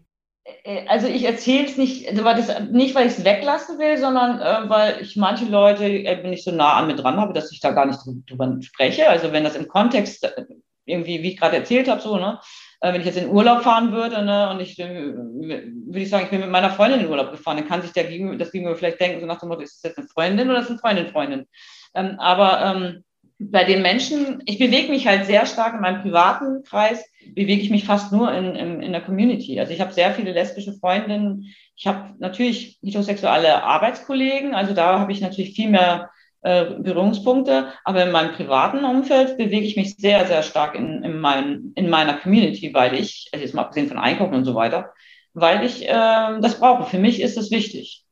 [0.65, 4.41] Äh, also ich erzähle es nicht, weil das, nicht, weil ich es weglassen will, sondern
[4.41, 7.61] äh, weil ich manche Leute äh, nicht so nah an mir dran habe, dass ich
[7.61, 9.09] da gar nicht drüber spreche.
[9.09, 10.45] Also wenn das im Kontext äh,
[10.85, 12.41] irgendwie, wie ich gerade erzählt habe, so, ne,
[12.81, 16.25] äh, wenn ich jetzt in Urlaub fahren würde, ne, und ich äh, würde ich sagen,
[16.25, 18.77] ich bin mit meiner Freundin in Urlaub gefahren, dann kann sich der Gegenüber, das Gegenüber
[18.77, 20.81] vielleicht denken, so nach dem Motto, ist das jetzt eine Freundin oder ist das eine
[20.81, 21.47] Freundin, Freundin?
[21.95, 23.05] Ähm, aber ähm,
[23.39, 27.03] bei den Menschen, ich bewege mich halt sehr stark in meinem privaten Kreis,
[27.35, 29.59] bewege ich mich fast nur in, in, in der Community.
[29.59, 31.47] Also ich habe sehr viele lesbische Freundinnen.
[31.75, 36.11] Ich habe natürlich heterosexuelle Arbeitskollegen, also da habe ich natürlich viel mehr
[36.43, 41.19] äh, Berührungspunkte, aber in meinem privaten Umfeld bewege ich mich sehr, sehr stark in, in,
[41.19, 44.93] mein, in meiner Community, weil ich, also jetzt mal abgesehen von Einkaufen und so weiter,
[45.35, 45.93] weil ich äh,
[46.41, 46.89] das brauche.
[46.89, 48.05] Für mich ist es wichtig.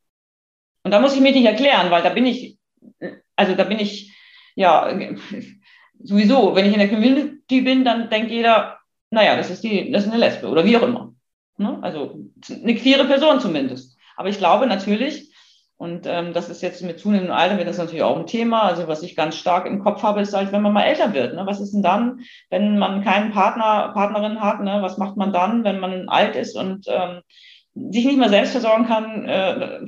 [0.82, 2.58] Und da muss ich mich nicht erklären, weil da bin ich,
[3.36, 4.14] also da bin ich,
[4.54, 4.92] ja,
[5.98, 8.78] sowieso, wenn ich in der Community bin, dann denkt jeder,
[9.10, 11.14] naja, das ist die, das ist eine Lesbe oder wie auch immer.
[11.56, 11.78] Ne?
[11.82, 12.18] Also
[12.50, 13.96] eine queere Person zumindest.
[14.16, 15.27] Aber ich glaube natürlich,
[15.78, 18.62] und ähm, das ist jetzt mit zunehmendem Alter wird das natürlich auch ein Thema.
[18.62, 21.34] Also was ich ganz stark im Kopf habe, ist halt, wenn man mal älter wird.
[21.34, 21.46] Ne?
[21.46, 22.18] Was ist denn dann,
[22.50, 24.60] wenn man keinen Partner, Partnerin hat?
[24.60, 24.78] Ne?
[24.82, 27.20] Was macht man dann, wenn man alt ist und ähm,
[27.92, 29.24] sich nicht mehr selbst versorgen kann?
[29.24, 29.86] Äh,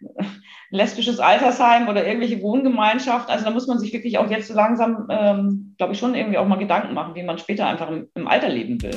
[0.70, 3.28] lesbisches Altersheim oder irgendwelche Wohngemeinschaft.
[3.28, 6.38] Also da muss man sich wirklich auch jetzt so langsam, ähm, glaube ich, schon irgendwie
[6.38, 8.94] auch mal Gedanken machen, wie man später einfach im, im Alter leben will.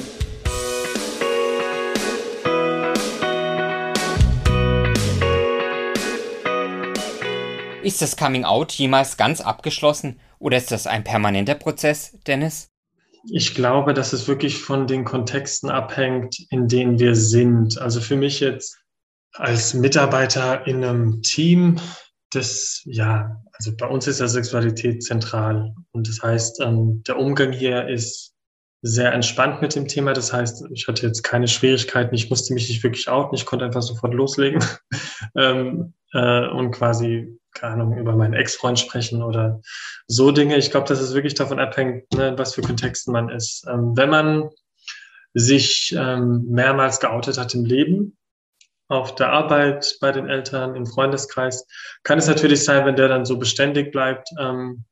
[7.86, 12.72] Ist das Coming Out jemals ganz abgeschlossen oder ist das ein permanenter Prozess, Dennis?
[13.30, 17.80] Ich glaube, dass es wirklich von den Kontexten abhängt, in denen wir sind.
[17.80, 18.80] Also für mich jetzt
[19.34, 21.80] als Mitarbeiter in einem Team,
[22.32, 25.76] das, ja, also bei uns ist ja Sexualität zentral.
[25.92, 28.34] Und das heißt, ähm, der Umgang hier ist
[28.82, 30.14] sehr entspannt mit dem Thema.
[30.14, 32.16] Das heißt, ich hatte jetzt keine Schwierigkeiten.
[32.16, 33.36] Ich musste mich nicht wirklich outen.
[33.36, 34.64] Ich konnte einfach sofort loslegen
[35.36, 39.62] ähm, äh, und quasi keine Ahnung, über meinen Ex-Freund sprechen oder
[40.08, 40.58] so Dinge.
[40.58, 43.66] Ich glaube, dass es wirklich davon abhängt, ne, was für Kontexten man ist.
[43.68, 44.50] Ähm, wenn man
[45.34, 48.18] sich ähm, mehrmals geoutet hat im Leben,
[48.88, 51.66] auf der Arbeit, bei den Eltern, im Freundeskreis,
[52.04, 54.86] kann es natürlich sein, wenn der dann so beständig bleibt ähm,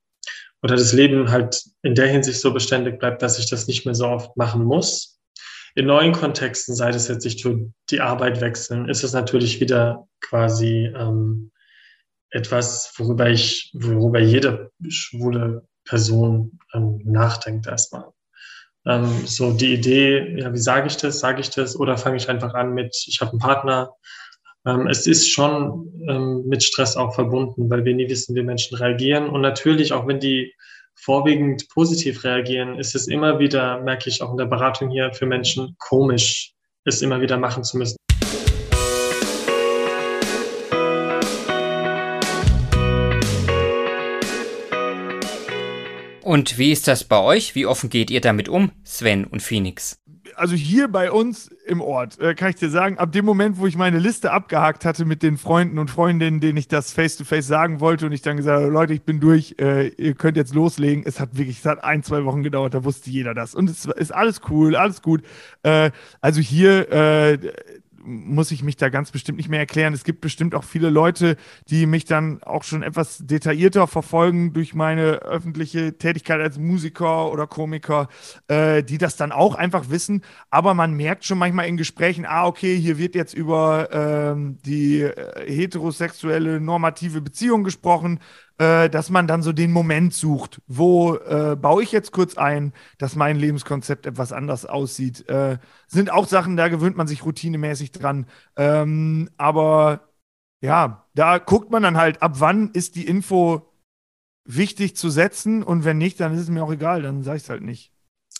[0.63, 3.93] oder das Leben halt in der Hinsicht so beständig bleibt, dass ich das nicht mehr
[3.93, 5.19] so oft machen muss.
[5.75, 7.45] In neuen Kontexten, sei das jetzt sich
[7.89, 11.51] die Arbeit wechseln, ist es natürlich wieder quasi ähm,
[12.33, 18.05] etwas, worüber ich, worüber jede schwule Person ähm, nachdenkt erstmal.
[18.85, 21.19] Ähm, so die Idee, ja, wie sage ich das?
[21.19, 21.75] Sage ich das?
[21.75, 23.91] Oder fange ich einfach an mit, ich habe einen Partner.
[24.65, 28.77] Ähm, es ist schon ähm, mit Stress auch verbunden, weil wir nie wissen, wie Menschen
[28.77, 29.29] reagieren.
[29.29, 30.53] Und natürlich, auch wenn die
[30.95, 35.25] vorwiegend positiv reagieren, ist es immer wieder, merke ich auch in der Beratung hier, für
[35.25, 36.53] Menschen komisch,
[36.85, 37.97] es immer wieder machen zu müssen.
[46.33, 47.53] Und wie ist das bei euch?
[47.53, 49.99] Wie offen geht ihr damit um, Sven und Phoenix?
[50.35, 53.67] also hier bei uns im Ort, äh, kann ich dir sagen, ab dem Moment, wo
[53.67, 57.47] ich meine Liste abgehakt hatte mit den Freunden und Freundinnen, denen ich das face-to-face -face
[57.47, 60.53] sagen wollte und ich dann gesagt habe, Leute, ich bin durch, äh, ihr könnt jetzt
[60.53, 61.03] loslegen.
[61.05, 63.55] Es hat wirklich, es hat ein, zwei Wochen gedauert, da wusste jeder das.
[63.55, 65.21] Und es ist alles cool, alles gut.
[65.63, 67.37] Äh, also hier, äh,
[68.05, 69.93] muss ich mich da ganz bestimmt nicht mehr erklären.
[69.93, 71.37] Es gibt bestimmt auch viele Leute,
[71.69, 77.47] die mich dann auch schon etwas detaillierter verfolgen durch meine öffentliche Tätigkeit als Musiker oder
[77.47, 78.07] Komiker,
[78.47, 80.23] äh, die das dann auch einfach wissen.
[80.49, 85.01] Aber man merkt schon manchmal in Gesprächen, ah, okay, hier wird jetzt über ähm, die
[85.01, 88.19] äh, heterosexuelle normative Beziehung gesprochen
[88.57, 92.73] äh, dass man dann so den Moment sucht, wo äh, baue ich jetzt kurz ein,
[92.97, 95.27] dass mein Lebenskonzept etwas anders aussieht.
[95.27, 98.27] Äh, sind auch Sachen, da gewöhnt man sich routinemäßig dran.
[98.55, 100.09] Ähm, aber
[100.61, 103.73] ja, da guckt man dann halt, ab wann ist die Info
[104.45, 107.43] wichtig zu setzen und wenn nicht, dann ist es mir auch egal, dann sage ich
[107.43, 107.91] es halt nicht.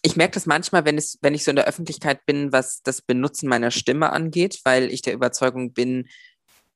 [0.05, 3.01] Ich merke das manchmal, wenn, es, wenn ich so in der Öffentlichkeit bin, was das
[3.01, 6.09] Benutzen meiner Stimme angeht, weil ich der Überzeugung bin,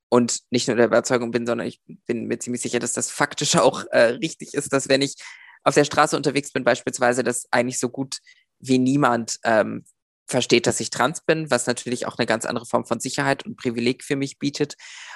[0.10, 3.56] und nicht nur der Überzeugung bin, sondern ich bin mir ziemlich sicher, dass das faktisch
[3.56, 5.16] auch äh, richtig ist, dass wenn ich
[5.64, 8.20] auf der Straße unterwegs bin, beispielsweise, dass eigentlich so gut
[8.60, 9.84] wie niemand ähm,
[10.28, 13.58] versteht, dass ich trans bin, was natürlich auch eine ganz andere Form von Sicherheit und
[13.58, 14.76] Privileg für mich bietet.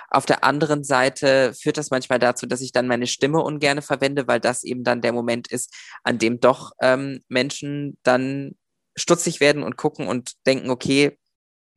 [0.09, 4.27] Auf der anderen Seite führt das manchmal dazu, dass ich dann meine Stimme ungern verwende,
[4.27, 5.73] weil das eben dann der Moment ist,
[6.03, 8.55] an dem doch ähm, Menschen dann
[8.95, 11.17] stutzig werden und gucken und denken, okay,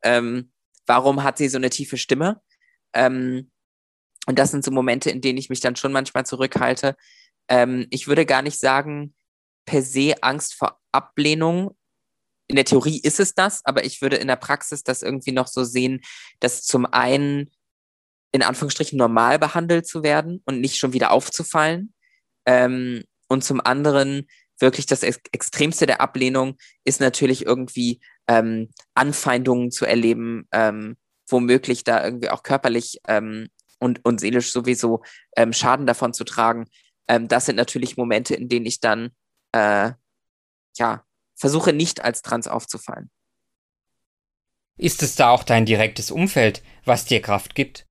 [0.02, 0.52] ähm,
[0.86, 2.40] warum hat sie so eine tiefe Stimme?
[2.94, 3.50] Ähm,
[4.26, 6.96] und das sind so Momente, in denen ich mich dann schon manchmal zurückhalte.
[7.48, 9.14] Ähm, ich würde gar nicht sagen,
[9.66, 11.76] per se Angst vor Ablehnung.
[12.46, 15.48] In der Theorie ist es das, aber ich würde in der Praxis das irgendwie noch
[15.48, 16.00] so sehen,
[16.40, 17.50] dass zum einen
[18.32, 21.94] in Anführungsstrichen normal behandelt zu werden und nicht schon wieder aufzufallen.
[22.46, 24.26] Ähm, und zum anderen
[24.58, 30.96] wirklich das Ex Extremste der Ablehnung ist natürlich irgendwie ähm, Anfeindungen zu erleben, ähm,
[31.28, 33.48] womöglich da irgendwie auch körperlich ähm,
[33.78, 35.02] und, und seelisch sowieso
[35.36, 36.66] ähm, Schaden davon zu tragen.
[37.08, 39.10] Ähm, das sind natürlich Momente, in denen ich dann
[39.52, 39.92] äh,
[40.76, 41.04] ja
[41.34, 43.10] versuche nicht als trans aufzufallen.
[44.76, 47.86] Ist es da auch dein direktes Umfeld, was dir Kraft gibt?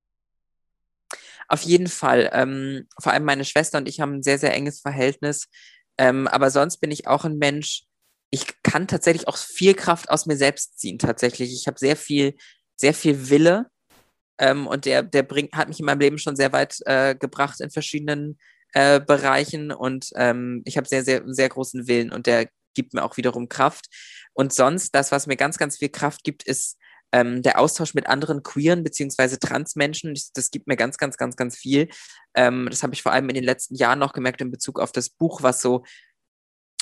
[1.48, 2.30] Auf jeden Fall.
[2.32, 5.48] Ähm, vor allem meine Schwester und ich haben ein sehr, sehr enges Verhältnis.
[5.98, 7.84] Ähm, aber sonst bin ich auch ein Mensch,
[8.30, 11.52] ich kann tatsächlich auch viel Kraft aus mir selbst ziehen, tatsächlich.
[11.52, 12.34] Ich habe sehr viel
[12.84, 13.70] sehr viel Wille
[14.38, 17.62] ähm, und der, der bringt, hat mich in meinem Leben schon sehr weit äh, gebracht
[17.62, 18.38] in verschiedenen
[18.74, 23.02] äh, Bereichen und ähm, ich habe sehr, sehr, sehr großen Willen und der gibt mir
[23.02, 23.86] auch wiederum Kraft.
[24.34, 26.76] Und sonst, das, was mir ganz, ganz viel Kraft gibt, ist
[27.12, 30.12] ähm, der Austausch mit anderen queeren beziehungsweise Transmenschen.
[30.12, 31.88] Das, das gibt mir ganz, ganz, ganz, ganz viel.
[32.34, 34.92] Ähm, das habe ich vor allem in den letzten Jahren noch gemerkt in Bezug auf
[34.92, 35.84] das Buch, was so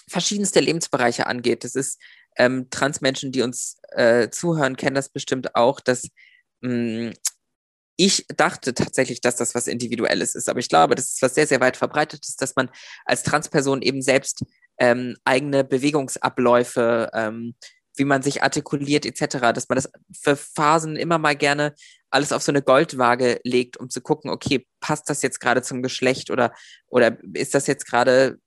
[0.09, 1.62] verschiedenste Lebensbereiche angeht.
[1.62, 2.00] Das ist
[2.37, 6.09] ähm, Transmenschen, die uns äh, zuhören, kennen das bestimmt auch, dass
[6.61, 7.12] mh, mm,
[7.97, 11.47] ich dachte tatsächlich, dass das was Individuelles ist, aber ich glaube, das ist was sehr,
[11.47, 12.70] sehr weit verbreitetes, dass man
[13.05, 14.45] als Transperson eben selbst
[14.78, 17.55] ähm, eigene Bewegungsabläufe, ähm,
[17.97, 21.74] wie man sich artikuliert etc., dass man das für Phasen immer mal gerne
[22.11, 25.83] alles auf so eine Goldwaage legt, um zu gucken, okay, passt das jetzt gerade zum
[25.83, 26.53] Geschlecht oder,
[26.89, 28.39] oder ist das jetzt gerade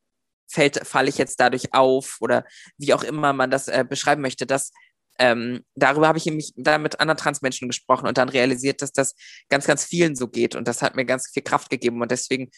[0.47, 2.45] fällt, falle ich jetzt dadurch auf oder
[2.77, 4.71] wie auch immer man das äh, beschreiben möchte, dass
[5.17, 9.15] ähm, darüber habe ich nämlich da mit anderen Transmenschen gesprochen und dann realisiert, dass das
[9.49, 12.51] ganz, ganz vielen so geht und das hat mir ganz viel Kraft gegeben und deswegen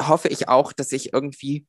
[0.00, 1.66] hoffe ich auch, dass ich irgendwie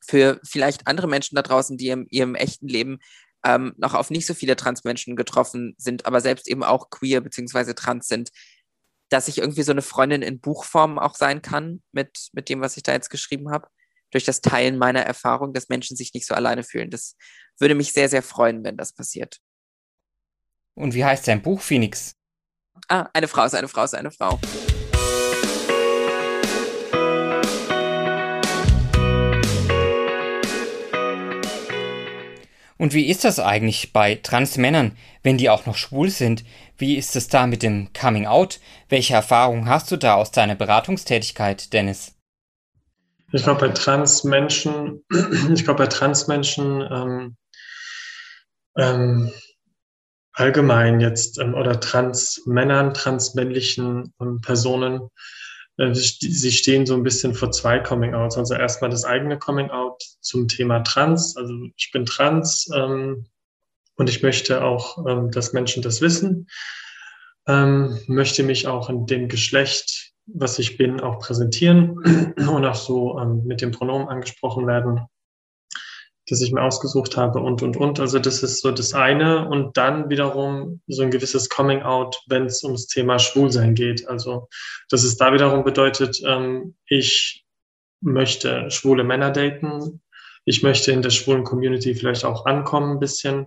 [0.00, 2.98] für vielleicht andere Menschen da draußen, die in ihrem echten Leben
[3.44, 7.74] ähm, noch auf nicht so viele Transmenschen getroffen sind, aber selbst eben auch queer bzw.
[7.74, 8.30] trans sind,
[9.10, 12.76] dass ich irgendwie so eine Freundin in Buchform auch sein kann mit, mit dem, was
[12.76, 13.68] ich da jetzt geschrieben habe
[14.10, 16.90] durch das Teilen meiner Erfahrung, dass Menschen sich nicht so alleine fühlen.
[16.90, 17.16] Das
[17.58, 19.38] würde mich sehr, sehr freuen, wenn das passiert.
[20.74, 22.12] Und wie heißt dein Buch, Phoenix?
[22.88, 24.38] Ah, eine Frau ist eine Frau ist eine Frau.
[32.78, 36.44] Und wie ist das eigentlich bei Transmännern, wenn die auch noch schwul sind?
[36.76, 38.60] Wie ist es da mit dem Coming Out?
[38.88, 42.17] Welche Erfahrungen hast du da aus deiner Beratungstätigkeit, Dennis?
[43.32, 45.04] Ich glaube, bei Transmenschen,
[45.52, 47.36] ich glaube, bei Transmenschen ähm,
[48.76, 49.32] ähm,
[50.32, 55.10] allgemein jetzt ähm, oder Transmännern, transmännlichen Personen
[55.78, 58.36] äh, sie stehen so ein bisschen vor zwei Coming-outs.
[58.36, 61.36] Also erstmal das eigene Coming-out zum Thema Trans.
[61.36, 63.26] Also ich bin trans ähm,
[63.96, 66.48] und ich möchte auch, ähm, dass Menschen das wissen.
[67.46, 71.98] Ähm, möchte mich auch in dem Geschlecht, was ich bin, auch präsentieren
[72.36, 75.08] und auch so ähm, mit dem Pronomen angesprochen werden
[76.28, 78.00] das ich mir ausgesucht habe und, und, und.
[78.00, 79.48] Also das ist so das eine.
[79.48, 84.06] Und dann wiederum so ein gewisses Coming Out, wenn es ums Thema Schwulsein geht.
[84.08, 84.48] Also
[84.90, 87.44] dass es da wiederum bedeutet, ähm, ich
[88.00, 90.02] möchte schwule Männer daten.
[90.44, 93.46] Ich möchte in der schwulen Community vielleicht auch ankommen ein bisschen.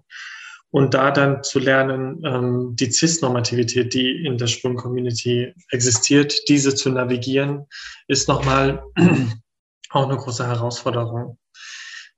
[0.72, 6.74] Und da dann zu lernen, ähm, die Cis-Normativität, die in der schwulen Community existiert, diese
[6.74, 7.68] zu navigieren,
[8.08, 8.82] ist nochmal
[9.90, 11.38] auch eine große Herausforderung.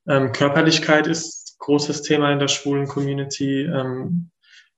[0.06, 3.62] Ähm, Körperlichkeit ist großes Thema in der schwulen Community.
[3.62, 4.30] Ähm,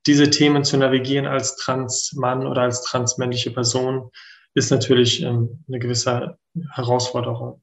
[0.06, 4.10] diese Themen zu navigieren als Trans-Mann oder als transmännliche Person
[4.54, 6.38] ist natürlich ähm, eine gewisse
[6.72, 7.60] Herausforderung.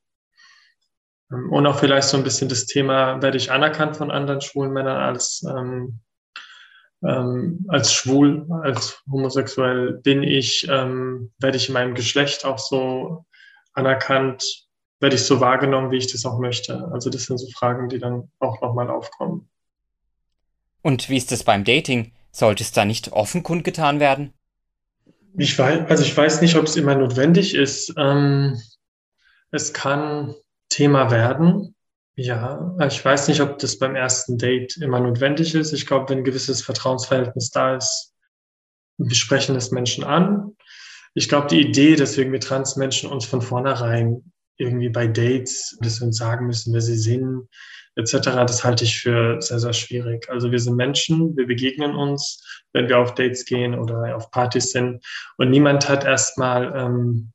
[1.34, 4.74] Ähm, und auch vielleicht so ein bisschen das Thema, werde ich anerkannt von anderen schwulen
[4.74, 6.00] Männern als, ähm,
[7.04, 13.26] ähm, als schwul, als homosexuell bin ich, werde ich in meinem Geschlecht auch so
[13.74, 14.68] anerkannt,
[15.02, 16.90] werde ich so wahrgenommen, wie ich das auch möchte.
[16.94, 19.50] Also das sind so Fragen, die dann auch nochmal aufkommen.
[20.82, 22.14] Und wie ist es beim Dating?
[22.32, 24.34] Sollte es da nicht offen kundgetan werden?
[25.38, 27.94] Ich weiß, also ich weiß nicht, ob es immer notwendig ist.
[27.98, 28.62] Ähm,
[29.52, 30.36] es kann
[30.74, 31.76] Thema werden.
[32.16, 35.74] Ja, ich weiß nicht, ob das beim ersten Date immer notwendig ist.
[35.74, 38.14] Ich glaube, wenn ein gewisses Vertrauensverhältnis da ist,
[38.98, 40.56] wir sprechen es Menschen an.
[41.16, 46.08] Ich glaube, die Idee, dass wir Transmenschen uns von vornherein irgendwie bei Dates, dass wir
[46.08, 47.48] uns sagen müssen, wer sie sind,
[47.96, 50.30] etc., das halte ich für sehr, sehr schwierig.
[50.30, 52.44] Also wir sind Menschen, wir begegnen uns,
[52.74, 55.04] wenn wir auf Dates gehen oder auf Partys sind
[55.38, 57.34] und niemand hat erstmal ähm,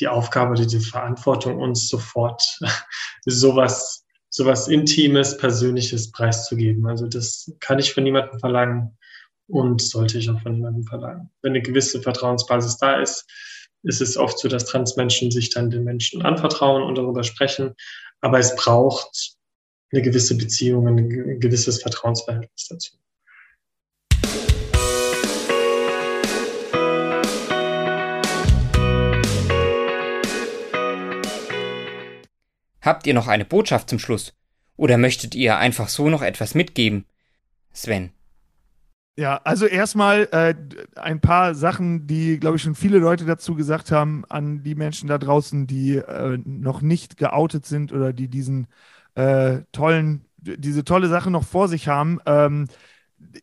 [0.00, 2.42] die Aufgabe, die Verantwortung, uns sofort
[3.26, 6.86] sowas, sowas Intimes, Persönliches preiszugeben.
[6.86, 8.96] Also das kann ich von niemandem verlangen
[9.48, 11.30] und sollte ich auch von niemandem verlangen.
[11.42, 13.26] Wenn eine gewisse Vertrauensbasis da ist,
[13.82, 17.74] ist es oft so, dass Transmenschen sich dann den Menschen anvertrauen und darüber sprechen.
[18.20, 19.36] Aber es braucht
[19.92, 22.96] eine gewisse Beziehung, ein gewisses Vertrauensverhältnis dazu.
[32.88, 34.32] Habt ihr noch eine Botschaft zum Schluss?
[34.78, 37.04] Oder möchtet ihr einfach so noch etwas mitgeben?
[37.70, 38.12] Sven.
[39.14, 40.54] Ja, also erstmal äh,
[40.98, 45.06] ein paar Sachen, die, glaube ich, schon viele Leute dazu gesagt haben, an die Menschen
[45.06, 48.68] da draußen, die äh, noch nicht geoutet sind oder die diesen
[49.16, 52.20] äh, tollen, diese tolle Sache noch vor sich haben.
[52.24, 52.68] Ähm,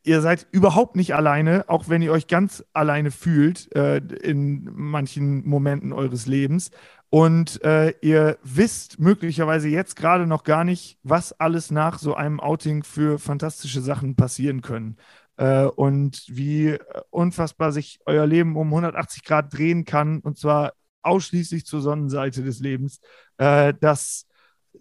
[0.01, 5.47] ihr seid überhaupt nicht alleine, auch wenn ihr euch ganz alleine fühlt äh, in manchen
[5.47, 6.71] Momenten eures Lebens.
[7.10, 12.39] Und äh, ihr wisst möglicherweise jetzt gerade noch gar nicht, was alles nach so einem
[12.39, 14.97] Outing für fantastische Sachen passieren können
[15.38, 16.80] äh, und wie äh,
[17.10, 22.60] unfassbar sich euer Leben um 180 Grad drehen kann und zwar ausschließlich zur Sonnenseite des
[22.60, 22.99] Lebens.
[23.38, 24.26] Äh, das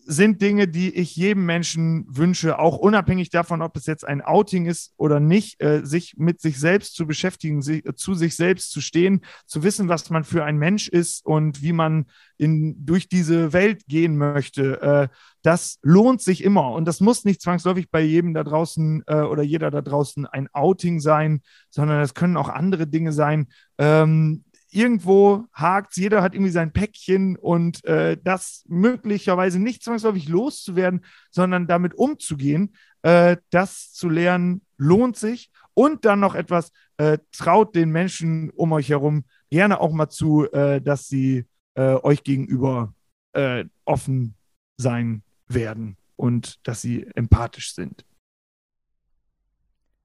[0.05, 4.67] sind Dinge, die ich jedem Menschen wünsche, auch unabhängig davon, ob es jetzt ein Outing
[4.67, 8.71] ist oder nicht, äh, sich mit sich selbst zu beschäftigen, sich, äh, zu sich selbst
[8.71, 13.09] zu stehen, zu wissen, was man für ein Mensch ist und wie man in, durch
[13.09, 14.81] diese Welt gehen möchte.
[14.81, 15.09] Äh,
[15.43, 19.43] das lohnt sich immer und das muss nicht zwangsläufig bei jedem da draußen äh, oder
[19.43, 23.49] jeder da draußen ein Outing sein, sondern es können auch andere Dinge sein.
[23.79, 24.45] Ähm,
[24.75, 31.67] irgendwo hakt jeder hat irgendwie sein Päckchen und äh, das möglicherweise nicht zwangsläufig loszuwerden, sondern
[31.67, 35.51] damit umzugehen, äh, das zu lernen, lohnt sich.
[35.75, 40.51] Und dann noch etwas, äh, traut den Menschen um euch herum gerne auch mal zu,
[40.53, 42.95] äh, dass sie äh, euch gegenüber
[43.33, 44.37] äh, offen
[44.77, 48.05] sein werden und dass sie empathisch sind.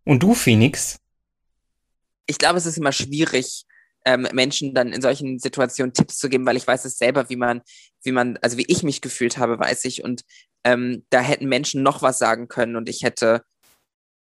[0.03, 0.99] Und du, Phoenix?
[2.25, 3.65] Ich glaube, es ist immer schwierig,
[4.05, 7.35] ähm, Menschen dann in solchen Situationen Tipps zu geben, weil ich weiß es selber, wie
[7.35, 7.61] man,
[8.03, 10.03] wie man, also wie ich mich gefühlt habe, weiß ich.
[10.03, 10.23] Und
[10.63, 13.43] ähm, da hätten Menschen noch was sagen können und ich hätte,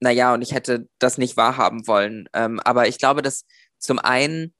[0.00, 2.28] naja, und ich hätte das nicht wahrhaben wollen.
[2.32, 3.44] Ähm, aber ich glaube, dass
[3.78, 4.54] zum einen,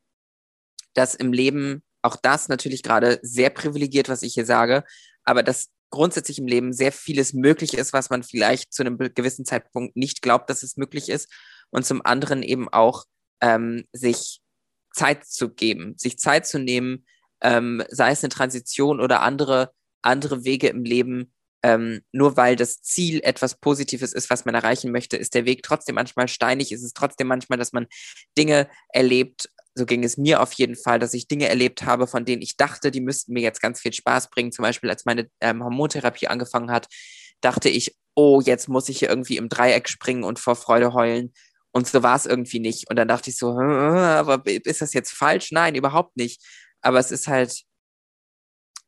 [0.94, 4.84] dass im Leben auch das natürlich gerade sehr privilegiert, was ich hier sage,
[5.24, 9.44] aber dass grundsätzlich im Leben sehr vieles möglich ist, was man vielleicht zu einem gewissen
[9.44, 11.28] Zeitpunkt nicht glaubt, dass es möglich ist.
[11.70, 13.05] Und zum anderen eben auch
[13.40, 14.41] ähm, sich
[14.95, 17.07] Zeit zu geben, sich Zeit zu nehmen,
[17.40, 19.72] ähm, sei es eine Transition oder andere,
[20.03, 21.32] andere Wege im Leben.
[21.64, 25.62] Ähm, nur weil das Ziel etwas Positives ist, was man erreichen möchte, ist der Weg
[25.62, 27.86] trotzdem manchmal steinig, ist es trotzdem manchmal, dass man
[28.36, 32.24] Dinge erlebt, so ging es mir auf jeden Fall, dass ich Dinge erlebt habe, von
[32.24, 34.53] denen ich dachte, die müssten mir jetzt ganz viel Spaß bringen.
[34.53, 36.88] Zum Beispiel, als meine ähm, Hormontherapie angefangen hat,
[37.40, 41.32] dachte ich, oh, jetzt muss ich hier irgendwie im Dreieck springen und vor Freude heulen.
[41.73, 42.89] Und so war es irgendwie nicht.
[42.91, 45.53] Und dann dachte ich so, aber ist das jetzt falsch?
[45.53, 46.43] Nein, überhaupt nicht.
[46.83, 47.64] Aber es ist halt,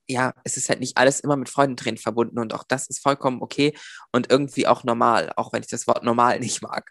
[0.06, 3.40] ja, es ist halt nicht alles immer mit Freudentränen verbunden und auch das ist vollkommen
[3.40, 3.74] okay
[4.12, 6.90] und irgendwie auch normal, auch wenn ich das Wort normal nicht mag.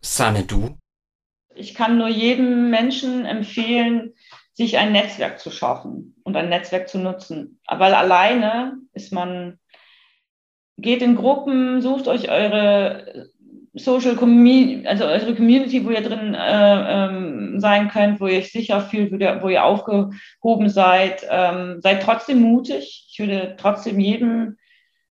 [0.00, 0.78] Sanne, du?
[1.54, 4.14] Ich kann nur jedem Menschen empfehlen,
[4.54, 7.60] sich ein Netzwerk zu schaffen und ein Netzwerk zu nutzen.
[7.66, 9.58] Weil alleine ist man,
[10.76, 13.30] geht in Gruppen, sucht euch eure
[13.76, 18.52] Social Community, also eure Community, wo ihr drin äh, ähm, sein könnt, wo ihr euch
[18.52, 21.26] sicher fühlt, wo ihr, wo ihr aufgehoben seid.
[21.28, 23.08] Ähm, seid trotzdem mutig.
[23.10, 24.58] Ich würde trotzdem jedem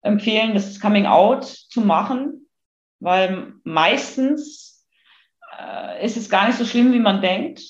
[0.03, 2.47] empfehlen, das Coming Out zu machen,
[2.99, 4.85] weil meistens
[5.59, 7.61] äh, ist es gar nicht so schlimm, wie man denkt.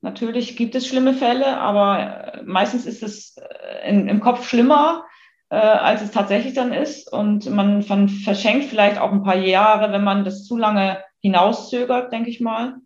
[0.00, 5.04] Natürlich gibt es schlimme Fälle, aber äh, meistens ist es äh, in, im Kopf schlimmer,
[5.50, 7.12] äh, als es tatsächlich dann ist.
[7.12, 12.10] Und man, man verschenkt vielleicht auch ein paar Jahre, wenn man das zu lange hinauszögert,
[12.12, 12.76] denke ich mal.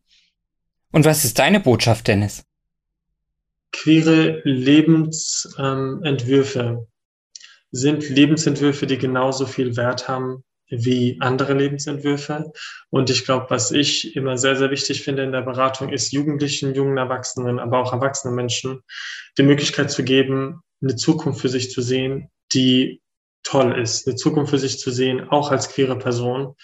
[0.90, 2.44] Und was ist deine Botschaft, Dennis?
[3.72, 6.86] Queere Lebensentwürfe ähm,
[7.72, 12.52] sind Lebensentwürfe, die genauso viel Wert haben wie andere Lebensentwürfe.
[12.90, 16.74] Und ich glaube, was ich immer sehr, sehr wichtig finde in der Beratung, ist Jugendlichen,
[16.74, 18.82] jungen Erwachsenen, aber auch erwachsenen Menschen
[19.36, 23.00] die Möglichkeit zu geben, eine Zukunft für sich zu sehen, die
[23.42, 26.54] toll ist, eine Zukunft für sich zu sehen, auch als queere Person,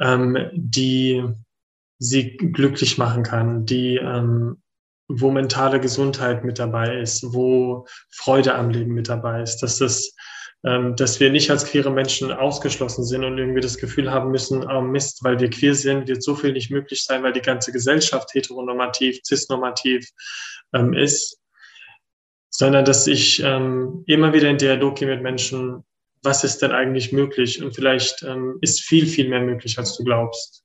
[0.00, 1.22] ähm, die
[1.98, 4.60] sie glücklich machen kann, die ähm,
[5.06, 10.14] wo mentale Gesundheit mit dabei ist, wo Freude am Leben mit dabei ist, dass das
[10.64, 14.64] ähm, dass wir nicht als queere Menschen ausgeschlossen sind und irgendwie das Gefühl haben müssen,
[14.66, 17.70] oh Mist, weil wir queer sind, wird so viel nicht möglich sein, weil die ganze
[17.70, 20.08] Gesellschaft heteronormativ, cisnormativ
[20.72, 21.38] ähm, ist,
[22.56, 25.82] sondern dass ich ähm, immer wieder in Dialog gehe mit Menschen,
[26.22, 27.60] was ist denn eigentlich möglich?
[27.60, 30.62] Und vielleicht ähm, ist viel, viel mehr möglich, als du glaubst.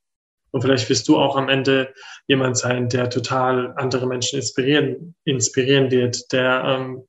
[0.52, 1.92] Und vielleicht wirst du auch am Ende
[2.28, 7.08] jemand sein, der total andere Menschen inspirieren, inspirieren wird, der ähm,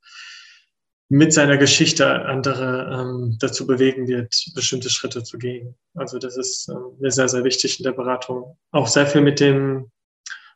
[1.11, 5.77] mit seiner Geschichte andere ähm, dazu bewegen wird, bestimmte Schritte zu gehen.
[5.95, 8.57] Also das ist ähm, mir sehr, sehr wichtig in der Beratung.
[8.71, 9.91] Auch sehr viel mit dem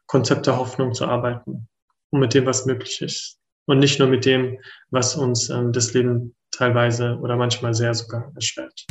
[0.06, 1.68] Konzept der Hoffnung zu arbeiten
[2.08, 3.38] und mit dem, was möglich ist.
[3.66, 4.58] Und nicht nur mit dem,
[4.90, 8.84] was uns ähm, das Leben teilweise oder manchmal sehr sogar erschwert.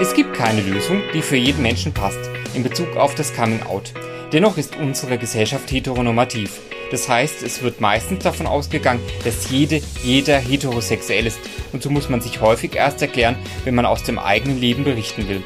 [0.00, 3.92] Es gibt keine Lösung, die für jeden Menschen passt in Bezug auf das Coming Out.
[4.32, 6.60] Dennoch ist unsere Gesellschaft heteronormativ.
[6.90, 11.38] Das heißt, es wird meistens davon ausgegangen, dass jede, jeder heterosexuell ist.
[11.72, 15.28] Und so muss man sich häufig erst erklären, wenn man aus dem eigenen Leben berichten
[15.28, 15.42] will.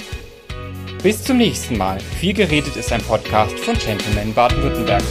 [1.03, 1.99] Bis zum nächsten Mal.
[2.21, 5.03] Viel geredet ist ein Podcast von Gentleman Baden-Württemberg.